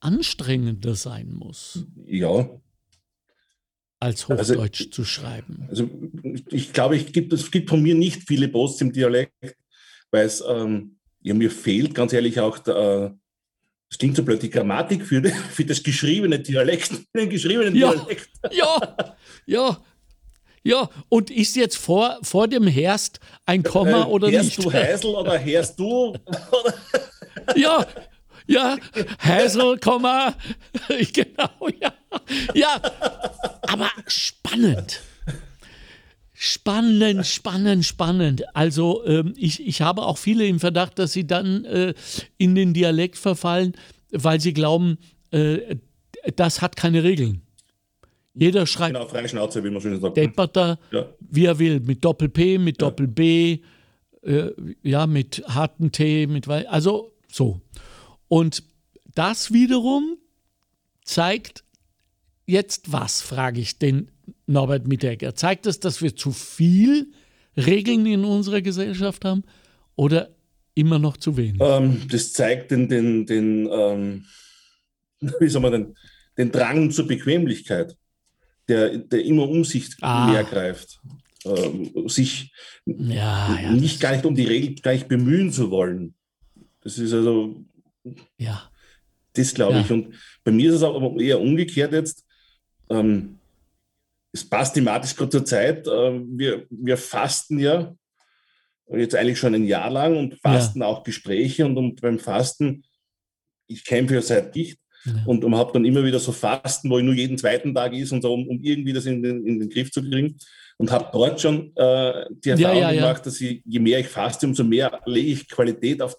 anstrengender 0.01 0.95
sein 0.95 1.33
muss. 1.33 1.87
Ja. 2.07 2.49
Als 4.01 4.29
also 4.29 4.55
Hochdeutsch 4.55 4.81
also, 4.81 4.91
zu 4.91 5.05
schreiben. 5.05 5.67
Also 5.69 5.89
ich 6.51 6.73
glaube, 6.73 6.97
ich 6.97 7.13
gibt, 7.13 7.33
es 7.33 7.51
gibt 7.51 7.71
von 7.71 7.81
mir 7.81 7.95
nicht 7.95 8.25
viele 8.27 8.49
Posts 8.49 8.81
im 8.83 8.93
Dialekt, 8.93 9.33
weil 10.11 10.27
es 10.27 10.43
ähm, 10.47 10.97
ja, 11.23 11.35
mir 11.35 11.51
fehlt 11.51 11.95
ganz 11.95 12.13
ehrlich 12.13 12.41
auch, 12.41 12.59
der, 12.59 13.17
das 13.89 13.99
klingt 13.99 14.17
so 14.17 14.25
blöd, 14.25 14.43
die 14.43 14.51
Grammatik 14.51 15.05
für, 15.05 15.23
für 15.51 15.65
das 15.65 15.83
geschriebene 15.83 16.41
Dialekt, 16.41 16.93
den 17.17 17.31
geschriebenen 17.31 17.75
ja, 17.75 17.93
Dialekt. 17.93 18.31
Ja, 18.51 18.97
ja, 19.47 19.81
ja. 20.63 20.91
Und 21.09 21.31
ist 21.31 21.57
jetzt 21.57 21.77
vor, 21.77 22.19
vor 22.23 22.49
dem 22.49 22.67
Herst 22.67 23.21
ein 23.47 23.63
Komma 23.63 24.03
äh, 24.03 24.07
oder 24.07 24.29
nicht? 24.29 24.57
Hörst 24.57 24.65
du 24.65 24.73
Heisel 24.73 25.11
oder 25.15 25.45
hörst 25.45 25.79
du? 25.79 26.17
ja, 27.57 27.87
ja, 28.47 28.77
Heisel, 29.23 29.79
Komma, 29.79 30.35
genau, 31.13 31.69
ja. 31.81 31.93
Ja, 32.55 32.81
aber 33.63 33.91
spannend. 34.09 35.01
Spannend, 36.45 37.25
spannend, 37.25 37.85
spannend. 37.85 38.43
Also 38.53 39.07
ähm, 39.07 39.33
ich, 39.37 39.65
ich 39.65 39.81
habe 39.81 40.03
auch 40.03 40.19
viele 40.19 40.45
im 40.45 40.59
Verdacht, 40.59 40.99
dass 40.99 41.13
sie 41.13 41.25
dann 41.25 41.65
äh, 41.67 41.95
in 42.37 42.57
den 42.57 42.75
Dialekt 42.75 43.17
verfallen, 43.17 43.75
weil 44.11 44.41
sie 44.41 44.53
glauben, 44.53 44.99
äh, 45.31 45.77
das 46.35 46.61
hat 46.61 46.75
keine 46.75 47.05
Regeln. 47.05 47.43
Jeder 48.35 48.67
schreibt. 48.67 48.95
Genau, 48.95 49.07
freie 49.07 49.29
Schnauze, 49.29 49.63
wie 49.63 49.71
man 49.71 49.81
schön 49.81 50.01
sagt. 50.01 50.17
Depperter, 50.17 50.81
ja. 50.91 51.07
wie 51.21 51.45
er 51.45 51.61
will, 51.61 51.79
mit 51.79 52.05
Doppel-P, 52.05 52.59
mit 52.59 52.83
ja. 52.83 52.89
Doppel-B, 52.89 53.61
äh, 54.23 54.51
ja, 54.83 55.07
mit 55.07 55.45
harten 55.47 55.93
T, 55.93 56.27
mit 56.27 56.49
also 56.49 57.13
so. 57.31 57.61
Und 58.27 58.65
das 59.15 59.53
wiederum 59.53 60.17
zeigt 61.05 61.63
jetzt 62.47 62.91
was, 62.91 63.21
frage 63.23 63.61
ich 63.61 63.79
den 63.79 64.11
Norbert 64.53 64.87
Mittegger? 64.87 65.35
Zeigt 65.35 65.67
es, 65.67 65.81
dass 65.81 66.03
wir 66.03 66.15
zu 66.15 66.31
viel 66.33 67.09
Regeln 67.57 68.07
in 68.07 68.25
unserer 68.25 68.63
Gesellschaft 68.63 69.25
haben? 69.25 69.45
Oder 69.97 70.31
immer 70.75 70.99
noch 70.99 71.17
zu 71.17 71.37
wenig. 71.37 71.61
Ähm, 71.61 72.03
das 72.11 72.33
zeigt 72.33 72.71
den, 72.71 72.89
den, 72.89 73.27
den 73.27 73.69
ähm, 73.71 74.25
wie 75.41 75.49
soll 75.49 75.63
man 75.63 75.73
denn, 75.73 75.97
den 76.37 76.51
Drang 76.51 76.91
zur 76.91 77.07
Bequemlichkeit, 77.07 77.97
der, 78.69 78.99
der 78.99 79.25
immer 79.25 79.49
um 79.49 79.65
sich 79.65 79.91
ah. 80.01 80.31
mehr 80.31 80.45
greift. 80.45 81.01
Ähm, 81.45 82.09
sich 82.09 82.53
ja, 82.87 83.59
ja, 83.61 83.73
nicht 83.73 84.01
gar 84.01 84.13
nicht 84.13 84.25
um 84.25 84.35
die 84.35 84.45
Regel 84.45 84.77
gar 84.77 84.93
nicht 84.93 85.09
bemühen 85.09 85.51
zu 85.51 85.71
wollen. 85.71 86.15
Das 86.83 86.99
ist 86.99 87.13
also 87.13 87.65
ja. 88.39 88.71
das 89.35 89.53
glaube 89.53 89.81
ich. 89.81 89.91
Und 89.91 90.15
bei 90.45 90.53
mir 90.53 90.71
ist 90.71 90.77
es 90.77 90.83
auch 90.83 91.19
eher 91.19 91.41
umgekehrt 91.41 91.93
jetzt. 91.93 92.25
Ähm, 92.89 93.39
es 94.33 94.49
passt 94.49 94.75
thematisch 94.75 95.15
gerade 95.15 95.31
zur 95.31 95.45
Zeit. 95.45 95.87
Äh, 95.87 96.21
wir, 96.27 96.67
wir 96.71 96.97
fasten 96.97 97.59
ja 97.59 97.95
jetzt 98.89 99.15
eigentlich 99.15 99.39
schon 99.39 99.55
ein 99.55 99.65
Jahr 99.65 99.91
lang 99.91 100.17
und 100.17 100.41
fasten 100.41 100.81
ja. 100.81 100.87
auch 100.87 101.03
Gespräche 101.03 101.65
und, 101.65 101.77
und 101.77 102.01
beim 102.01 102.19
Fasten, 102.19 102.83
ich 103.67 103.85
kämpfe 103.85 104.15
ja 104.15 104.23
seit 104.23 104.55
dicht 104.55 104.79
ja. 105.05 105.15
und, 105.27 105.45
und 105.45 105.57
habe 105.57 105.73
dann 105.73 105.85
immer 105.85 106.05
wieder 106.05 106.19
so 106.19 106.33
Fasten, 106.33 106.91
wo 106.91 106.99
ich 106.99 107.05
nur 107.05 107.15
jeden 107.15 107.39
zweiten 107.39 107.75
Tag 107.75 107.93
ist 107.95 108.13
und 108.13 108.23
so, 108.23 108.35
um, 108.35 108.47
um 108.49 108.61
irgendwie 108.63 108.93
das 108.93 109.07
in 109.07 109.23
den, 109.23 109.47
in 109.47 109.61
den 109.61 109.71
Griff 109.71 109.91
zu 109.91 110.03
kriegen 110.03 110.37
und 110.77 110.91
habe 110.91 111.09
dort 111.13 111.41
schon 111.41 111.75
äh, 111.77 112.27
die 112.31 112.51
Erfahrung 112.51 112.81
ja, 112.81 112.93
gemacht, 112.93 113.25
dass 113.25 113.41
ich, 113.41 113.63
je 113.65 113.79
mehr 113.79 114.01
ich 114.01 114.09
faste, 114.09 114.47
umso 114.47 114.65
mehr 114.65 115.01
lege 115.07 115.33
ich 115.33 115.49
Qualität 115.49 116.03
auf 116.03 116.17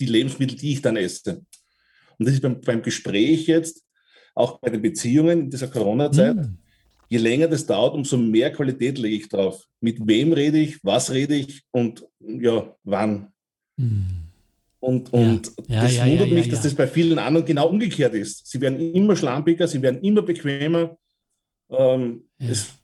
die 0.00 0.06
Lebensmittel, 0.06 0.56
die 0.56 0.72
ich 0.72 0.82
dann 0.82 0.96
esse. 0.96 1.44
Und 2.18 2.26
das 2.26 2.34
ist 2.34 2.42
beim, 2.42 2.60
beim 2.60 2.82
Gespräch 2.82 3.46
jetzt, 3.46 3.82
auch 4.34 4.58
bei 4.58 4.70
den 4.70 4.82
Beziehungen 4.82 5.42
in 5.42 5.50
dieser 5.50 5.68
Corona-Zeit, 5.68 6.36
mm 6.36 6.63
je 7.14 7.20
länger 7.20 7.48
das 7.48 7.64
dauert, 7.64 7.94
umso 7.94 8.16
mehr 8.16 8.52
Qualität 8.52 8.98
lege 8.98 9.16
ich 9.16 9.28
drauf. 9.28 9.64
Mit 9.80 9.98
wem 10.06 10.32
rede 10.32 10.58
ich, 10.58 10.82
was 10.82 11.12
rede 11.12 11.36
ich 11.36 11.62
und 11.70 12.04
ja, 12.18 12.74
wann. 12.82 13.32
Hm. 13.78 14.24
Und, 14.80 15.12
und 15.12 15.52
ja. 15.68 15.76
Ja, 15.76 15.82
das 15.82 15.96
ja, 15.96 16.06
wundert 16.06 16.30
mich, 16.30 16.48
dass 16.48 16.62
das 16.62 16.74
bei 16.74 16.86
vielen 16.86 17.18
anderen 17.18 17.46
genau 17.46 17.68
umgekehrt 17.68 18.14
ist. 18.14 18.46
Sie 18.46 18.60
werden 18.60 18.78
immer 18.94 19.16
schlampiger, 19.16 19.66
sie 19.66 19.80
werden 19.80 20.02
immer 20.02 20.22
bequemer. 20.22 20.96
Ähm, 21.70 22.24
es, 22.38 22.74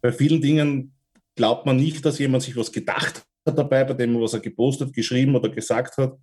bei 0.00 0.12
vielen 0.12 0.40
Dingen 0.40 0.94
glaubt 1.36 1.64
man 1.66 1.76
nicht, 1.76 2.04
dass 2.04 2.18
jemand 2.18 2.42
sich 2.42 2.56
was 2.56 2.72
gedacht 2.72 3.24
hat 3.46 3.58
dabei, 3.58 3.84
bei 3.84 3.94
dem, 3.94 4.20
was 4.20 4.32
er 4.32 4.40
gepostet, 4.40 4.92
geschrieben 4.92 5.36
oder 5.36 5.48
gesagt 5.48 5.96
hat. 5.98 6.18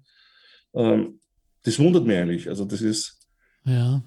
Ähm, 0.74 1.20
das 1.64 1.80
wundert 1.80 2.06
mich 2.06 2.18
eigentlich. 2.18 2.50
Also 2.50 2.66
das 2.66 2.82
ist. 2.82 3.20
Ja, 3.64 4.04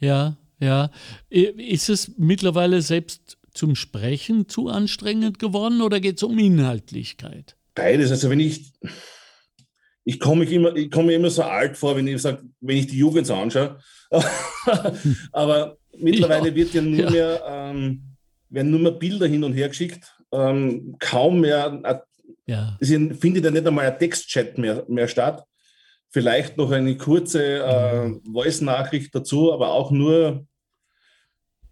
ja, 0.00 0.36
ja. 0.62 0.90
Ist 1.28 1.88
es 1.88 2.12
mittlerweile 2.16 2.82
selbst 2.82 3.36
zum 3.52 3.74
Sprechen 3.74 4.48
zu 4.48 4.68
anstrengend 4.68 5.38
geworden 5.38 5.82
oder 5.82 6.00
geht 6.00 6.16
es 6.16 6.22
um 6.22 6.38
Inhaltlichkeit? 6.38 7.56
Beides. 7.74 8.10
Also 8.10 8.30
wenn 8.30 8.40
ich, 8.40 8.72
ich 10.04 10.20
komme 10.20 10.44
immer, 10.44 10.74
ich 10.74 10.90
komme 10.90 11.08
mir 11.08 11.16
immer 11.16 11.30
so 11.30 11.42
alt 11.42 11.76
vor, 11.76 11.96
wenn 11.96 12.06
ich 12.06 12.22
sage, 12.22 12.42
wenn 12.60 12.76
ich 12.76 12.86
die 12.86 12.98
Jugend 12.98 13.26
so 13.26 13.34
anschaue. 13.34 13.78
Aber 15.32 15.78
mittlerweile 15.98 16.48
ja, 16.50 16.54
wird 16.54 16.74
ja 16.74 16.82
nur 16.82 17.00
ja. 17.00 17.10
mehr, 17.10 17.42
ähm, 17.46 18.02
werden 18.48 18.70
nur 18.70 18.80
mehr 18.80 18.92
Bilder 18.92 19.26
hin 19.26 19.44
und 19.44 19.52
her 19.52 19.68
geschickt. 19.68 20.16
Ähm, 20.32 20.96
kaum 20.98 21.40
mehr, 21.40 21.80
äh, 21.84 21.98
ja. 22.46 22.76
es 22.80 22.88
findet 22.88 23.44
ja 23.44 23.50
nicht 23.50 23.66
einmal 23.66 23.90
ein 23.90 23.98
Textchat 23.98 24.58
mehr, 24.58 24.84
mehr 24.88 25.08
statt. 25.08 25.44
Vielleicht 26.10 26.58
noch 26.58 26.70
eine 26.70 26.96
kurze 26.96 27.62
äh, 27.62 28.06
mhm. 28.06 28.22
Voice-Nachricht 28.32 29.14
dazu, 29.14 29.52
aber 29.52 29.72
auch 29.72 29.90
nur 29.90 30.46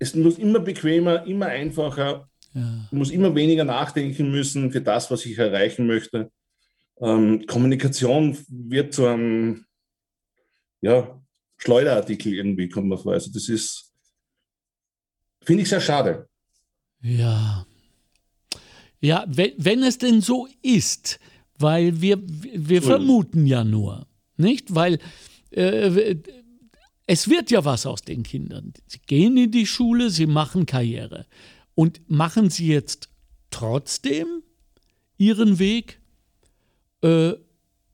es 0.01 0.15
muss 0.17 0.39
immer 0.39 0.59
bequemer, 0.59 1.25
immer 1.27 1.47
einfacher, 1.47 2.29
ja. 2.55 2.89
muss 2.91 3.11
immer 3.11 3.33
weniger 3.35 3.65
nachdenken 3.65 4.31
müssen 4.31 4.73
für 4.73 4.81
das, 4.81 5.11
was 5.11 5.25
ich 5.27 5.39
erreichen 5.39 5.87
möchte. 5.87 6.33
Ähm, 7.01 7.47
Kommunikation 7.47 8.37
wird 8.49 8.95
zu 8.95 9.07
einem 9.07 9.67
ja, 10.81 11.23
Schleuderartikel 11.59 12.33
irgendwie, 12.33 12.69
kommt 12.69 12.89
man 12.89 12.99
vor. 12.99 13.13
Also 13.13 13.31
das 13.33 13.49
ist, 13.49 13.93
finde 15.43 15.63
ich 15.63 15.69
sehr 15.69 15.81
schade. 15.81 16.29
Ja. 17.03 17.67
Ja, 19.01 19.25
wenn, 19.29 19.53
wenn 19.59 19.83
es 19.83 19.99
denn 19.99 20.23
so 20.23 20.49
ist, 20.63 21.21
weil 21.59 22.01
wir, 22.01 22.19
wir 22.23 22.83
vermuten 22.83 23.47
ja 23.47 23.65
nur, 23.65 24.07
nicht? 24.37 24.75
Weil 24.75 24.99
äh, 25.51 26.17
es 27.11 27.29
wird 27.29 27.51
ja 27.51 27.65
was 27.65 27.87
aus 27.87 28.03
den 28.03 28.23
Kindern. 28.23 28.73
Sie 28.87 29.01
gehen 29.05 29.37
in 29.37 29.51
die 29.51 29.67
Schule, 29.67 30.11
sie 30.11 30.27
machen 30.27 30.65
Karriere. 30.65 31.27
Und 31.75 32.01
machen 32.09 32.51
sie 32.51 32.69
jetzt 32.69 33.09
trotzdem 33.51 34.45
ihren 35.19 35.59
Weg? 35.59 35.99
Äh, 37.03 37.33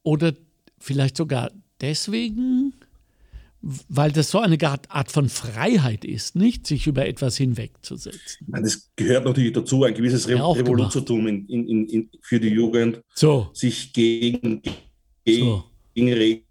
oder 0.03 0.35
vielleicht 0.79 1.17
sogar 1.17 1.51
deswegen, 1.81 2.75
weil 3.63 4.13
das 4.13 4.31
so 4.31 4.41
eine 4.41 4.59
Art 4.63 5.11
von 5.11 5.31
Freiheit 5.31 6.05
ist, 6.05 6.37
nicht 6.37 6.67
sich 6.67 6.87
über 6.87 7.07
etwas 7.07 7.39
hinwegzusetzen. 7.39 8.49
Das 8.49 8.91
gehört 8.97 9.25
natürlich 9.25 9.55
dazu, 9.55 9.83
ein 9.85 9.95
gewisses 9.95 10.29
Re 10.29 10.35
Revolutiontum 10.35 11.27
in, 11.27 11.49
in, 11.49 11.89
in, 11.89 12.11
für 12.21 12.39
die 12.39 12.49
Jugend, 12.49 13.01
so. 13.15 13.49
sich 13.55 13.95
gegen, 13.95 14.61
gegen, 15.25 15.47
so. 15.47 15.65
gegen 15.95 16.13
Regeln 16.13 16.43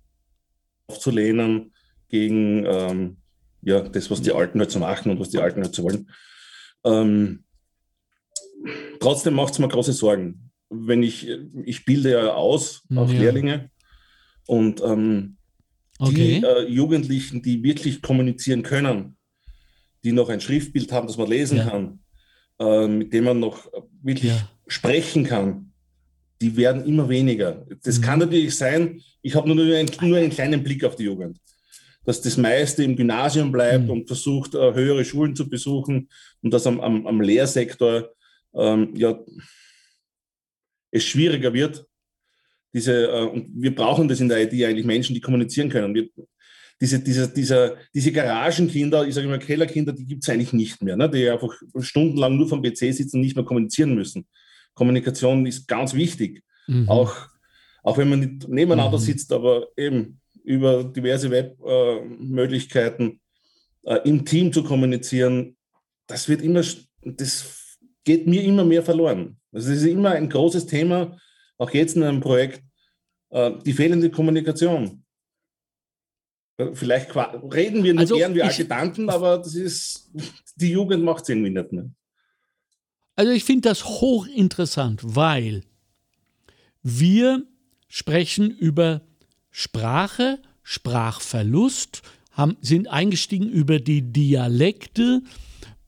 aufzulehnen, 0.88 1.71
gegen 2.15 2.65
ähm, 2.65 3.17
ja, 3.62 3.82
das, 3.82 4.10
was 4.10 4.21
die 4.21 4.32
Alten 4.32 4.60
halt 4.60 4.71
so 4.71 4.80
machen 4.80 5.12
und 5.12 5.19
was 5.19 5.32
die 5.32 5.39
Alten 5.39 5.62
halt 5.62 5.75
so 5.75 5.84
wollen. 5.84 6.10
Ähm, 6.86 7.43
trotzdem 9.01 9.34
macht 9.34 9.54
es 9.54 9.60
mir 9.60 9.67
große 9.67 9.91
Sorgen. 9.91 10.51
Wenn 10.69 11.04
ich, 11.04 11.28
ich 11.65 11.84
bilde 11.84 12.12
ja 12.12 12.34
aus, 12.34 12.84
auch 12.95 13.12
ja. 13.12 13.19
Lehrlinge, 13.19 13.69
und 14.47 14.82
ähm, 14.82 15.38
okay. 15.99 16.39
die 16.39 16.45
äh, 16.45 16.69
Jugendlichen, 16.69 17.41
die 17.41 17.63
wirklich 17.63 18.01
kommunizieren 18.01 18.63
können, 18.63 19.17
die 20.04 20.13
noch 20.13 20.30
ein 20.30 20.41
Schriftbild 20.41 20.91
haben, 20.91 21.08
das 21.08 21.17
man 21.17 21.30
lesen 21.30 21.58
ja. 21.58 21.69
kann, 21.69 21.99
äh, 22.60 22.88
mit 22.88 23.12
dem 23.12 23.25
man 23.25 23.39
noch 23.39 23.69
wirklich 24.01 24.32
ja. 24.32 24.49
sprechen 24.67 25.25
kann, 25.25 25.73
die 26.39 26.56
werden 26.56 26.86
immer 26.86 27.10
weniger. 27.10 27.65
Das 27.84 27.97
mhm. 27.97 28.04
kann 28.04 28.19
natürlich 28.19 28.56
sein, 28.56 29.01
ich 29.21 29.36
habe 29.36 29.47
nur, 29.47 29.56
nur, 29.56 29.65
nur 29.65 30.17
einen 30.17 30.30
kleinen 30.30 30.63
Blick 30.63 30.84
auf 30.84 30.95
die 30.95 31.06
Jugend 31.06 31.39
dass 32.05 32.21
das 32.21 32.37
meiste 32.37 32.83
im 32.83 32.95
Gymnasium 32.95 33.51
bleibt 33.51 33.85
mhm. 33.85 33.89
und 33.89 34.07
versucht, 34.07 34.55
äh, 34.55 34.73
höhere 34.73 35.03
Schulen 35.03 35.35
zu 35.35 35.49
besuchen 35.49 36.09
und 36.41 36.53
dass 36.53 36.67
am, 36.67 36.79
am, 36.79 37.07
am 37.07 37.21
Lehrsektor 37.21 38.11
ähm, 38.53 38.93
ja, 38.95 39.19
es 40.91 41.03
schwieriger 41.03 41.53
wird. 41.53 41.85
Diese, 42.73 43.07
äh, 43.07 43.23
und 43.23 43.49
wir 43.53 43.73
brauchen 43.73 44.07
das 44.07 44.21
in 44.21 44.29
der 44.29 44.41
IT 44.43 44.53
eigentlich, 44.63 44.85
Menschen, 44.85 45.13
die 45.13 45.21
kommunizieren 45.21 45.69
können. 45.69 45.93
Wir, 45.93 46.09
diese, 46.79 46.99
diese, 46.99 47.33
diese, 47.33 47.77
diese 47.93 48.11
Garagenkinder, 48.11 49.07
ich 49.07 49.15
sage 49.15 49.27
immer 49.27 49.37
Kellerkinder, 49.37 49.93
die 49.93 50.05
gibt 50.05 50.23
es 50.23 50.29
eigentlich 50.29 50.53
nicht 50.53 50.83
mehr, 50.83 50.97
ne? 50.97 51.09
die 51.09 51.29
einfach 51.29 51.53
stundenlang 51.79 52.35
nur 52.35 52.49
vom 52.49 52.61
PC 52.61 52.93
sitzen 52.93 53.17
und 53.17 53.21
nicht 53.21 53.35
mehr 53.35 53.45
kommunizieren 53.45 53.95
müssen. 53.95 54.27
Kommunikation 54.73 55.45
ist 55.45 55.67
ganz 55.67 55.93
wichtig. 55.93 56.43
Mhm. 56.67 56.89
Auch, 56.89 57.15
auch 57.81 57.97
wenn 57.97 58.09
man 58.09 58.19
nicht 58.19 58.49
nebeneinander 58.49 58.97
mhm. 58.97 59.03
sitzt, 59.03 59.31
aber 59.31 59.67
eben 59.77 60.19
über 60.45 60.84
diverse 60.84 61.29
Webmöglichkeiten 61.31 63.19
äh, 63.84 63.99
im 64.05 64.25
Team 64.25 64.53
zu 64.53 64.63
kommunizieren, 64.63 65.55
das 66.08 66.29
wird 66.29 66.41
immer, 66.41 66.62
das 67.03 67.77
geht 68.03 68.27
mir 68.27 68.43
immer 68.43 68.63
mehr 68.63 68.84
verloren. 68.84 69.38
Also 69.51 69.71
es 69.71 69.79
ist 69.79 69.88
immer 69.88 70.12
ein 70.12 70.29
großes 70.29 70.65
Thema, 70.67 71.17
auch 71.58 71.71
jetzt 71.71 71.95
in 71.95 72.03
einem 72.03 72.21
Projekt, 72.21 72.63
äh, 73.29 73.51
die 73.65 73.73
fehlende 73.73 74.10
Kommunikation. 74.10 75.03
Äh, 76.58 76.73
vielleicht 76.73 77.15
reden 77.15 77.84
wir 77.84 77.93
nicht 77.93 78.01
also 78.01 78.17
gern 78.17 78.36
wie 78.36 78.43
Adjutanten, 78.43 79.10
aber 79.10 79.38
das 79.38 79.55
ist, 79.55 80.12
die 80.55 80.71
Jugend 80.71 81.03
macht 81.03 81.23
es 81.23 81.29
irgendwie 81.29 81.49
nicht 81.49 81.71
mehr. 81.71 81.89
Also 83.15 83.31
ich 83.31 83.45
finde 83.45 83.69
das 83.69 83.86
hochinteressant, 83.86 85.01
weil 85.03 85.63
wir 86.84 87.43
sprechen 87.88 88.51
über 88.51 89.01
Sprache, 89.57 90.39
Sprachverlust, 90.63 92.01
haben, 92.33 92.57
sind 92.59 92.89
eingestiegen 92.89 93.47
über 93.47 93.79
die 93.79 94.01
Dialekte, 94.01 95.21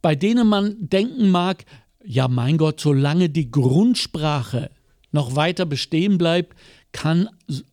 bei 0.02 0.16
denen 0.16 0.48
man 0.48 0.78
denken 0.80 1.30
mag, 1.30 1.66
ja 2.02 2.30
mein 2.30 2.58
Gott, 2.58 2.80
solange 2.80 3.30
die 3.30 3.52
Grundsprache 3.52 4.72
noch 5.12 5.36
weiter 5.36 5.66
bestehen 5.66 6.18
bleibt, 6.18 6.56
kann 6.94 7.28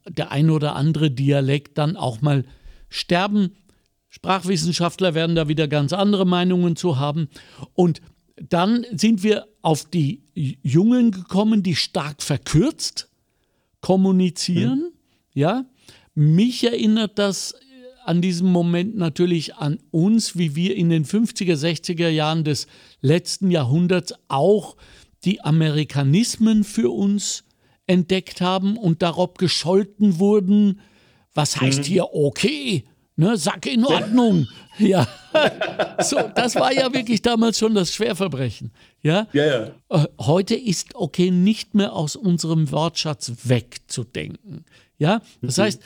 der 0.08 0.32
ein 0.32 0.50
oder 0.50 0.74
andere 0.74 1.12
Dialekt 1.12 1.78
dann 1.78 1.96
auch 1.96 2.20
mal 2.20 2.44
sterben. 2.88 3.52
Sprachwissenschaftler 4.08 5.14
werden 5.14 5.36
da 5.36 5.46
wieder 5.46 5.68
ganz 5.68 5.92
andere 5.92 6.26
Meinungen 6.26 6.74
zu 6.74 6.98
haben. 6.98 7.28
Und 7.72 8.02
dann 8.34 8.84
sind 8.90 9.22
wir 9.22 9.46
auf 9.62 9.84
die 9.84 10.24
Jungen 10.34 11.12
gekommen, 11.12 11.62
die 11.62 11.76
stark 11.76 12.20
verkürzt 12.20 13.08
kommunizieren. 13.80 14.80
Mhm. 14.80 14.92
Ja, 15.34 15.66
mich 16.14 16.64
erinnert 16.64 17.18
das 17.18 17.52
äh, 17.52 17.56
an 18.04 18.20
diesem 18.20 18.50
Moment 18.50 18.96
natürlich 18.96 19.56
an 19.56 19.78
uns, 19.90 20.36
wie 20.36 20.54
wir 20.54 20.76
in 20.76 20.90
den 20.90 21.04
50er, 21.04 21.54
60er 21.54 22.08
Jahren 22.08 22.44
des 22.44 22.66
letzten 23.00 23.50
Jahrhunderts 23.50 24.14
auch 24.28 24.76
die 25.24 25.40
Amerikanismen 25.40 26.64
für 26.64 26.90
uns 26.90 27.44
entdeckt 27.86 28.40
haben 28.40 28.76
und 28.76 29.02
darauf 29.02 29.34
gescholten 29.34 30.18
wurden. 30.18 30.80
Was 31.34 31.60
heißt 31.60 31.80
mhm. 31.80 31.84
hier 31.84 32.14
okay? 32.14 32.84
Ne, 33.16 33.36
Sack 33.36 33.66
in 33.66 33.84
Ordnung. 33.84 34.48
Ja. 34.78 35.06
so, 36.00 36.18
das 36.34 36.56
war 36.56 36.72
ja 36.72 36.92
wirklich 36.92 37.22
damals 37.22 37.58
schon 37.58 37.74
das 37.74 37.92
Schwerverbrechen. 37.92 38.72
Ja? 39.02 39.28
Ja, 39.32 39.44
ja. 39.46 39.70
Äh, 39.88 40.08
heute 40.20 40.56
ist 40.56 40.96
okay 40.96 41.30
nicht 41.30 41.74
mehr 41.74 41.92
aus 41.92 42.16
unserem 42.16 42.72
Wortschatz 42.72 43.32
wegzudenken. 43.44 44.64
Ja, 44.98 45.20
das 45.42 45.58
mhm. 45.58 45.62
heißt, 45.62 45.82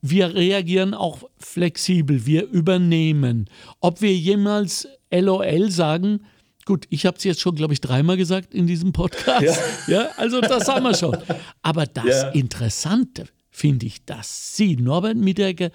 wir 0.00 0.34
reagieren 0.34 0.94
auch 0.94 1.22
flexibel, 1.38 2.26
wir 2.26 2.48
übernehmen. 2.48 3.48
Ob 3.80 4.00
wir 4.00 4.14
jemals 4.14 4.88
LOL 5.10 5.70
sagen, 5.70 6.20
gut, 6.64 6.86
ich 6.90 7.06
habe 7.06 7.16
es 7.16 7.24
jetzt 7.24 7.40
schon, 7.40 7.54
glaube 7.54 7.72
ich, 7.72 7.80
dreimal 7.80 8.16
gesagt 8.16 8.54
in 8.54 8.66
diesem 8.66 8.92
Podcast. 8.92 9.42
Ja. 9.42 9.54
ja 10.02 10.08
also 10.16 10.40
das 10.40 10.68
haben 10.68 10.84
wir 10.84 10.94
schon. 10.94 11.16
Aber 11.62 11.86
das 11.86 12.06
ja. 12.06 12.28
Interessante 12.30 13.26
finde 13.50 13.86
ich, 13.86 14.04
dass 14.04 14.56
Sie, 14.56 14.76
Norbert 14.76 15.16
Miedecke, 15.16 15.72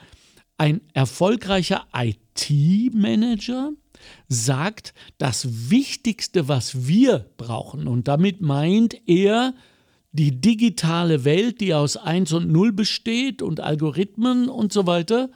ein 0.58 0.82
erfolgreicher 0.94 1.88
IT-Manager, 1.96 3.72
sagt, 4.28 4.94
das 5.18 5.70
Wichtigste, 5.70 6.48
was 6.48 6.88
wir 6.88 7.26
brauchen, 7.38 7.88
und 7.88 8.08
damit 8.08 8.42
meint 8.42 8.96
er 9.08 9.54
die 10.12 10.41
digitale 10.41 11.24
Welt, 11.24 11.62
die 11.62 11.74
aus 11.74 11.95
1 11.97 12.34
und 12.34 12.52
0 12.52 12.74
besteht 12.74 13.41
und 13.41 13.62
Algorithmen 13.62 14.50
und 14.50 14.74
so 14.74 14.86
weiter, 14.86 15.32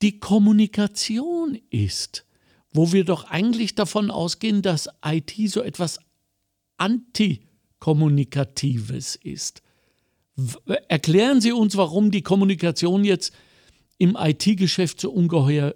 die 0.00 0.18
Kommunikation 0.18 1.58
ist, 1.70 2.24
wo 2.72 2.92
wir 2.92 3.04
doch 3.04 3.24
eigentlich 3.24 3.74
davon 3.74 4.10
ausgehen, 4.10 4.62
dass 4.62 4.88
IT 5.04 5.34
so 5.46 5.60
etwas 5.62 5.98
Antikommunikatives 6.78 9.16
ist. 9.16 9.60
Erklären 10.88 11.42
Sie 11.42 11.52
uns, 11.52 11.76
warum 11.76 12.10
die 12.10 12.22
Kommunikation 12.22 13.04
jetzt 13.04 13.34
im 13.98 14.16
IT-Geschäft 14.18 14.98
so 15.00 15.12
ungeheuer 15.12 15.74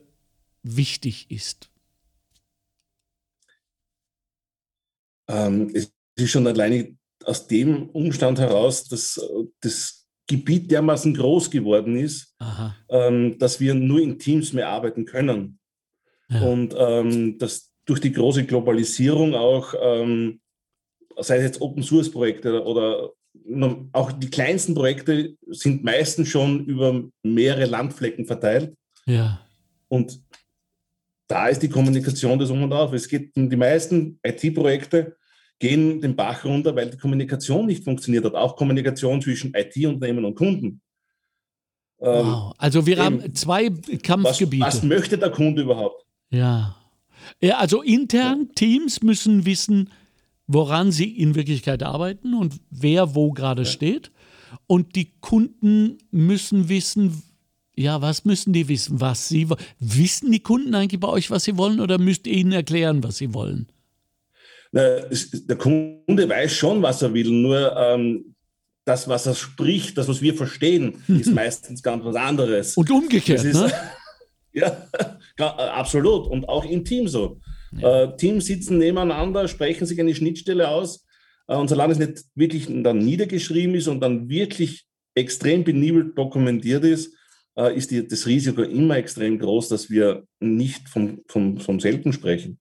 wichtig 0.62 1.30
ist. 1.30 1.68
Ähm, 5.28 5.70
es 5.74 5.92
ist 6.16 6.30
schon 6.30 6.46
alleine 6.46 6.95
aus 7.26 7.46
dem 7.46 7.90
Umstand 7.90 8.38
heraus, 8.38 8.84
dass 8.88 9.20
das 9.60 10.06
Gebiet 10.26 10.70
dermaßen 10.70 11.14
groß 11.14 11.50
geworden 11.50 11.96
ist, 11.96 12.34
ähm, 12.88 13.38
dass 13.38 13.60
wir 13.60 13.74
nur 13.74 14.00
in 14.00 14.18
Teams 14.18 14.52
mehr 14.52 14.68
arbeiten 14.68 15.04
können. 15.04 15.58
Ja. 16.28 16.40
Und 16.40 16.74
ähm, 16.76 17.38
dass 17.38 17.72
durch 17.84 18.00
die 18.00 18.12
große 18.12 18.44
Globalisierung 18.44 19.34
auch, 19.34 19.74
ähm, 19.80 20.40
sei 21.18 21.36
es 21.38 21.44
jetzt 21.44 21.60
Open 21.60 21.82
Source 21.82 22.10
Projekte 22.10 22.64
oder 22.64 23.12
auch 23.92 24.12
die 24.12 24.30
kleinsten 24.30 24.74
Projekte 24.74 25.36
sind 25.48 25.84
meistens 25.84 26.28
schon 26.28 26.64
über 26.64 27.04
mehrere 27.22 27.66
Landflecken 27.66 28.26
verteilt. 28.26 28.74
Ja. 29.04 29.40
Und 29.88 30.20
da 31.28 31.48
ist 31.48 31.62
die 31.62 31.68
Kommunikation 31.68 32.38
das 32.38 32.50
Um 32.50 32.62
und 32.62 32.72
Auf. 32.72 32.92
Es 32.92 33.08
geht 33.08 33.32
die 33.36 33.56
meisten 33.56 34.18
IT-Projekte 34.24 35.16
gehen 35.58 36.00
den 36.00 36.16
Bach 36.16 36.44
runter, 36.44 36.76
weil 36.76 36.90
die 36.90 36.98
Kommunikation 36.98 37.66
nicht 37.66 37.84
funktioniert 37.84 38.24
hat. 38.24 38.34
Auch 38.34 38.56
Kommunikation 38.56 39.22
zwischen 39.22 39.54
IT-Unternehmen 39.54 40.24
und 40.24 40.34
Kunden. 40.34 40.80
Ähm, 42.00 42.26
wow. 42.26 42.52
Also 42.58 42.86
wir 42.86 43.02
haben 43.02 43.34
zwei 43.34 43.70
Kampfgebiete. 44.02 44.64
Was, 44.64 44.76
was, 44.76 44.82
möchte 44.82 45.16
der 45.18 45.30
Kunde 45.30 45.62
überhaupt? 45.62 46.04
Ja. 46.30 46.76
ja 47.40 47.58
also 47.58 47.82
intern, 47.82 48.46
ja. 48.48 48.52
Teams 48.54 49.02
müssen 49.02 49.46
wissen, 49.46 49.90
woran 50.46 50.92
sie 50.92 51.16
in 51.16 51.34
Wirklichkeit 51.34 51.82
arbeiten 51.82 52.34
und 52.34 52.54
wer 52.70 53.14
wo 53.14 53.32
gerade 53.32 53.62
ja. 53.62 53.68
steht. 53.68 54.10
Und 54.66 54.94
die 54.94 55.12
Kunden 55.20 55.98
müssen 56.10 56.68
wissen, 56.68 57.22
ja, 57.74 58.00
was 58.00 58.24
müssen 58.24 58.52
die 58.52 58.68
wissen, 58.68 59.00
was 59.00 59.28
sie? 59.28 59.48
Wissen 59.78 60.32
die 60.32 60.40
Kunden 60.40 60.74
eigentlich 60.74 61.00
bei 61.00 61.08
euch, 61.08 61.30
was 61.30 61.44
sie 61.44 61.56
wollen 61.56 61.80
oder 61.80 61.98
müsst 61.98 62.26
ihr 62.26 62.34
ihnen 62.34 62.52
erklären, 62.52 63.02
was 63.02 63.18
sie 63.18 63.32
wollen? 63.34 63.68
Der 64.72 65.56
Kunde 65.56 66.28
weiß 66.28 66.52
schon, 66.52 66.82
was 66.82 67.02
er 67.02 67.14
will, 67.14 67.30
nur 67.30 67.76
ähm, 67.76 68.34
das, 68.86 69.08
was 69.08 69.26
er 69.26 69.34
spricht, 69.34 69.98
das, 69.98 70.08
was 70.08 70.22
wir 70.22 70.34
verstehen, 70.34 71.02
ist 71.08 71.32
meistens 71.32 71.82
ganz 71.82 72.04
was 72.04 72.16
anderes. 72.16 72.76
Und 72.76 72.90
umgekehrt, 72.90 73.44
ist, 73.44 73.54
ne? 73.54 73.72
ja, 74.52 74.88
absolut. 75.38 76.28
Und 76.28 76.48
auch 76.48 76.64
im 76.64 76.84
Team 76.84 77.08
so. 77.08 77.40
Ja. 77.76 78.04
Äh, 78.04 78.16
Teams 78.16 78.46
sitzen 78.46 78.78
nebeneinander, 78.78 79.48
sprechen 79.48 79.86
sich 79.86 80.00
eine 80.00 80.14
Schnittstelle 80.14 80.68
aus. 80.68 81.04
Äh, 81.48 81.56
und 81.56 81.68
solange 81.68 81.92
es 81.92 81.98
nicht 81.98 82.24
wirklich 82.34 82.66
dann 82.68 82.98
niedergeschrieben 82.98 83.74
ist 83.74 83.88
und 83.88 84.00
dann 84.00 84.28
wirklich 84.28 84.86
extrem 85.14 85.64
benibelt 85.64 86.16
dokumentiert 86.16 86.84
ist, 86.84 87.14
äh, 87.56 87.76
ist 87.76 87.90
die, 87.90 88.06
das 88.06 88.26
Risiko 88.26 88.62
immer 88.62 88.96
extrem 88.96 89.38
groß, 89.38 89.68
dass 89.68 89.90
wir 89.90 90.24
nicht 90.40 90.88
vom, 90.88 91.22
vom, 91.26 91.58
vom 91.58 91.80
selben 91.80 92.12
sprechen. 92.12 92.60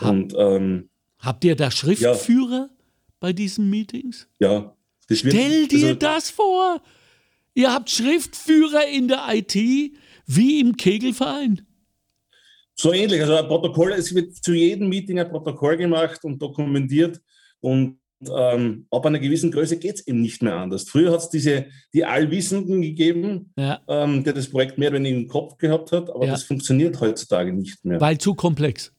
Und 0.00 0.34
ähm, 0.38 0.89
Habt 1.20 1.44
ihr 1.44 1.54
da 1.54 1.70
Schriftführer 1.70 2.70
ja. 2.70 2.76
bei 3.20 3.32
diesen 3.32 3.68
Meetings? 3.70 4.26
Ja. 4.38 4.74
Das 5.08 5.24
wird, 5.24 5.34
Stell 5.34 5.66
dir 5.68 5.88
also, 5.88 5.98
das 5.98 6.30
vor. 6.30 6.82
Ihr 7.54 7.72
habt 7.72 7.90
Schriftführer 7.90 8.86
in 8.88 9.08
der 9.08 9.26
IT 9.30 9.54
wie 10.26 10.60
im 10.60 10.76
Kegelverein. 10.76 11.66
So 12.74 12.92
ähnlich. 12.92 13.20
Also 13.20 13.36
ein 13.36 13.46
Protokoll, 13.46 13.92
es 13.92 14.14
wird 14.14 14.34
zu 14.36 14.52
jedem 14.52 14.88
Meeting 14.88 15.18
ein 15.18 15.28
Protokoll 15.28 15.76
gemacht 15.76 16.24
und 16.24 16.40
dokumentiert. 16.40 17.20
Und 17.60 17.98
ähm, 18.34 18.86
ab 18.90 19.04
einer 19.06 19.18
gewissen 19.18 19.50
Größe 19.50 19.78
geht 19.78 19.96
es 19.96 20.06
eben 20.06 20.20
nicht 20.20 20.42
mehr 20.42 20.54
anders. 20.54 20.88
Früher 20.88 21.12
hat 21.12 21.20
es 21.20 21.30
diese 21.30 21.66
die 21.92 22.04
Allwissenden 22.04 22.82
gegeben, 22.82 23.52
ja. 23.56 23.80
ähm, 23.88 24.24
der 24.24 24.32
das 24.32 24.48
Projekt 24.50 24.78
mehr 24.78 24.90
oder 24.90 24.98
weniger 24.98 25.16
im 25.16 25.28
Kopf 25.28 25.56
gehabt 25.56 25.92
hat, 25.92 26.10
aber 26.10 26.26
ja. 26.26 26.32
das 26.32 26.42
funktioniert 26.42 27.00
heutzutage 27.00 27.52
nicht 27.52 27.84
mehr. 27.84 28.00
Weil 28.00 28.18
zu 28.18 28.34
komplex. 28.34 28.92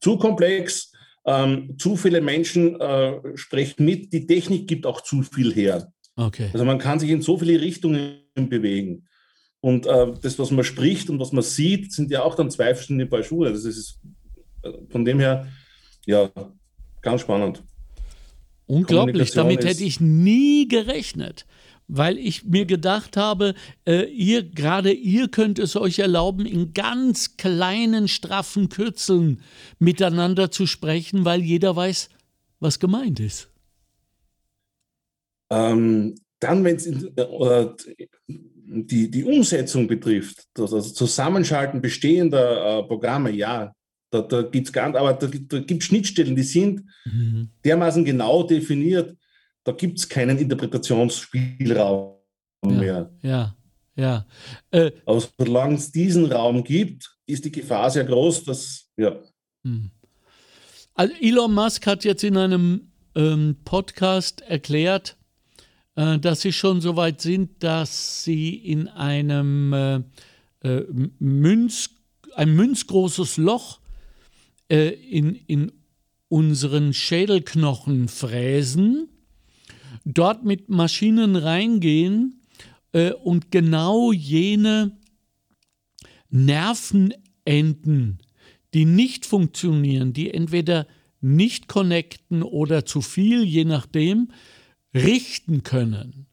Zu 0.00 0.16
komplex. 0.16 0.89
Ähm, 1.26 1.76
zu 1.78 1.96
viele 1.96 2.20
Menschen 2.20 2.80
äh, 2.80 3.20
sprechen 3.36 3.84
mit. 3.84 4.12
Die 4.12 4.26
Technik 4.26 4.66
gibt 4.66 4.86
auch 4.86 5.02
zu 5.02 5.22
viel 5.22 5.52
her. 5.52 5.92
Okay. 6.16 6.48
Also 6.52 6.64
man 6.64 6.78
kann 6.78 6.98
sich 6.98 7.10
in 7.10 7.22
so 7.22 7.38
viele 7.38 7.60
Richtungen 7.60 8.20
bewegen. 8.34 9.06
Und 9.60 9.86
äh, 9.86 10.12
das, 10.22 10.38
was 10.38 10.50
man 10.50 10.64
spricht 10.64 11.10
und 11.10 11.18
was 11.20 11.32
man 11.32 11.42
sieht, 11.42 11.92
sind 11.92 12.10
ja 12.10 12.22
auch 12.22 12.34
dann 12.34 12.50
zwei 12.50 12.74
verschiedene 12.74 13.06
Paar 13.06 13.22
Schuhe. 13.22 13.52
Das 13.52 13.64
ist 13.64 14.00
äh, 14.62 14.70
von 14.88 15.04
dem 15.04 15.20
her, 15.20 15.46
ja, 16.06 16.30
ganz 17.02 17.20
spannend. 17.20 17.62
Unglaublich, 18.66 19.32
damit 19.32 19.64
hätte 19.64 19.84
ich 19.84 20.00
nie 20.00 20.68
gerechnet 20.68 21.44
weil 21.92 22.18
ich 22.18 22.44
mir 22.44 22.66
gedacht 22.66 23.16
habe, 23.16 23.54
äh, 23.86 24.04
ihr, 24.04 24.42
gerade 24.42 24.92
ihr 24.92 25.28
könnt 25.28 25.58
es 25.58 25.76
euch 25.76 25.98
erlauben, 25.98 26.46
in 26.46 26.72
ganz 26.72 27.36
kleinen, 27.36 28.06
straffen 28.06 28.68
Kürzeln 28.68 29.42
miteinander 29.78 30.50
zu 30.50 30.66
sprechen, 30.66 31.24
weil 31.24 31.40
jeder 31.40 31.74
weiß, 31.74 32.08
was 32.60 32.78
gemeint 32.78 33.18
ist. 33.18 33.50
Ähm, 35.50 36.14
dann, 36.38 36.62
wenn 36.62 36.76
es 36.76 36.86
äh, 36.86 37.66
die, 38.28 39.10
die 39.10 39.24
Umsetzung 39.24 39.88
betrifft, 39.88 40.46
das, 40.54 40.70
das 40.70 40.94
Zusammenschalten 40.94 41.80
bestehender 41.80 42.78
äh, 42.78 42.82
Programme, 42.84 43.32
ja, 43.32 43.74
da, 44.10 44.22
da 44.22 44.42
gibt 44.42 44.68
es 44.68 44.72
gar 44.72 44.94
aber 44.94 45.12
da, 45.14 45.26
da 45.26 45.60
gibt 45.60 45.82
Schnittstellen, 45.82 46.36
die 46.36 46.42
sind 46.42 46.84
mhm. 47.04 47.50
dermaßen 47.64 48.04
genau 48.04 48.44
definiert, 48.44 49.16
da 49.64 49.72
gibt 49.72 49.98
es 49.98 50.08
keinen 50.08 50.38
Interpretationsspielraum 50.38 52.16
ja, 52.64 52.70
mehr. 52.70 53.10
Ja, 53.22 53.56
ja. 53.96 54.26
Äh, 54.70 54.92
Aber 55.04 55.22
solange 55.38 55.74
es 55.74 55.92
diesen 55.92 56.30
Raum 56.30 56.64
gibt, 56.64 57.16
ist 57.26 57.44
die 57.44 57.52
Gefahr 57.52 57.90
sehr 57.90 58.04
groß, 58.04 58.44
dass, 58.44 58.90
ja. 58.96 59.20
Hm. 59.64 59.90
Also 60.94 61.14
Elon 61.20 61.54
Musk 61.54 61.86
hat 61.86 62.04
jetzt 62.04 62.24
in 62.24 62.36
einem 62.36 62.92
ähm, 63.14 63.56
Podcast 63.64 64.40
erklärt, 64.42 65.16
äh, 65.96 66.18
dass 66.18 66.40
sie 66.40 66.52
schon 66.52 66.80
so 66.80 66.96
weit 66.96 67.20
sind, 67.20 67.62
dass 67.62 68.24
sie 68.24 68.54
in 68.54 68.88
einem 68.88 69.72
äh, 69.72 69.96
äh 70.62 70.86
Münz, 71.18 71.90
ein 72.34 72.54
münzgroßes 72.54 73.36
Loch 73.36 73.80
äh, 74.68 74.88
in, 74.88 75.34
in 75.34 75.72
unseren 76.28 76.94
Schädelknochen 76.94 78.08
fräsen 78.08 79.09
dort 80.04 80.44
mit 80.44 80.68
Maschinen 80.68 81.36
reingehen 81.36 82.42
äh, 82.92 83.12
und 83.12 83.50
genau 83.50 84.12
jene 84.12 84.98
Nervenenden, 86.28 88.18
die 88.74 88.84
nicht 88.84 89.26
funktionieren, 89.26 90.12
die 90.12 90.32
entweder 90.32 90.86
nicht 91.20 91.68
connecten 91.68 92.42
oder 92.42 92.86
zu 92.86 93.00
viel, 93.02 93.42
je 93.42 93.64
nachdem, 93.64 94.28
richten 94.94 95.62
können, 95.62 96.26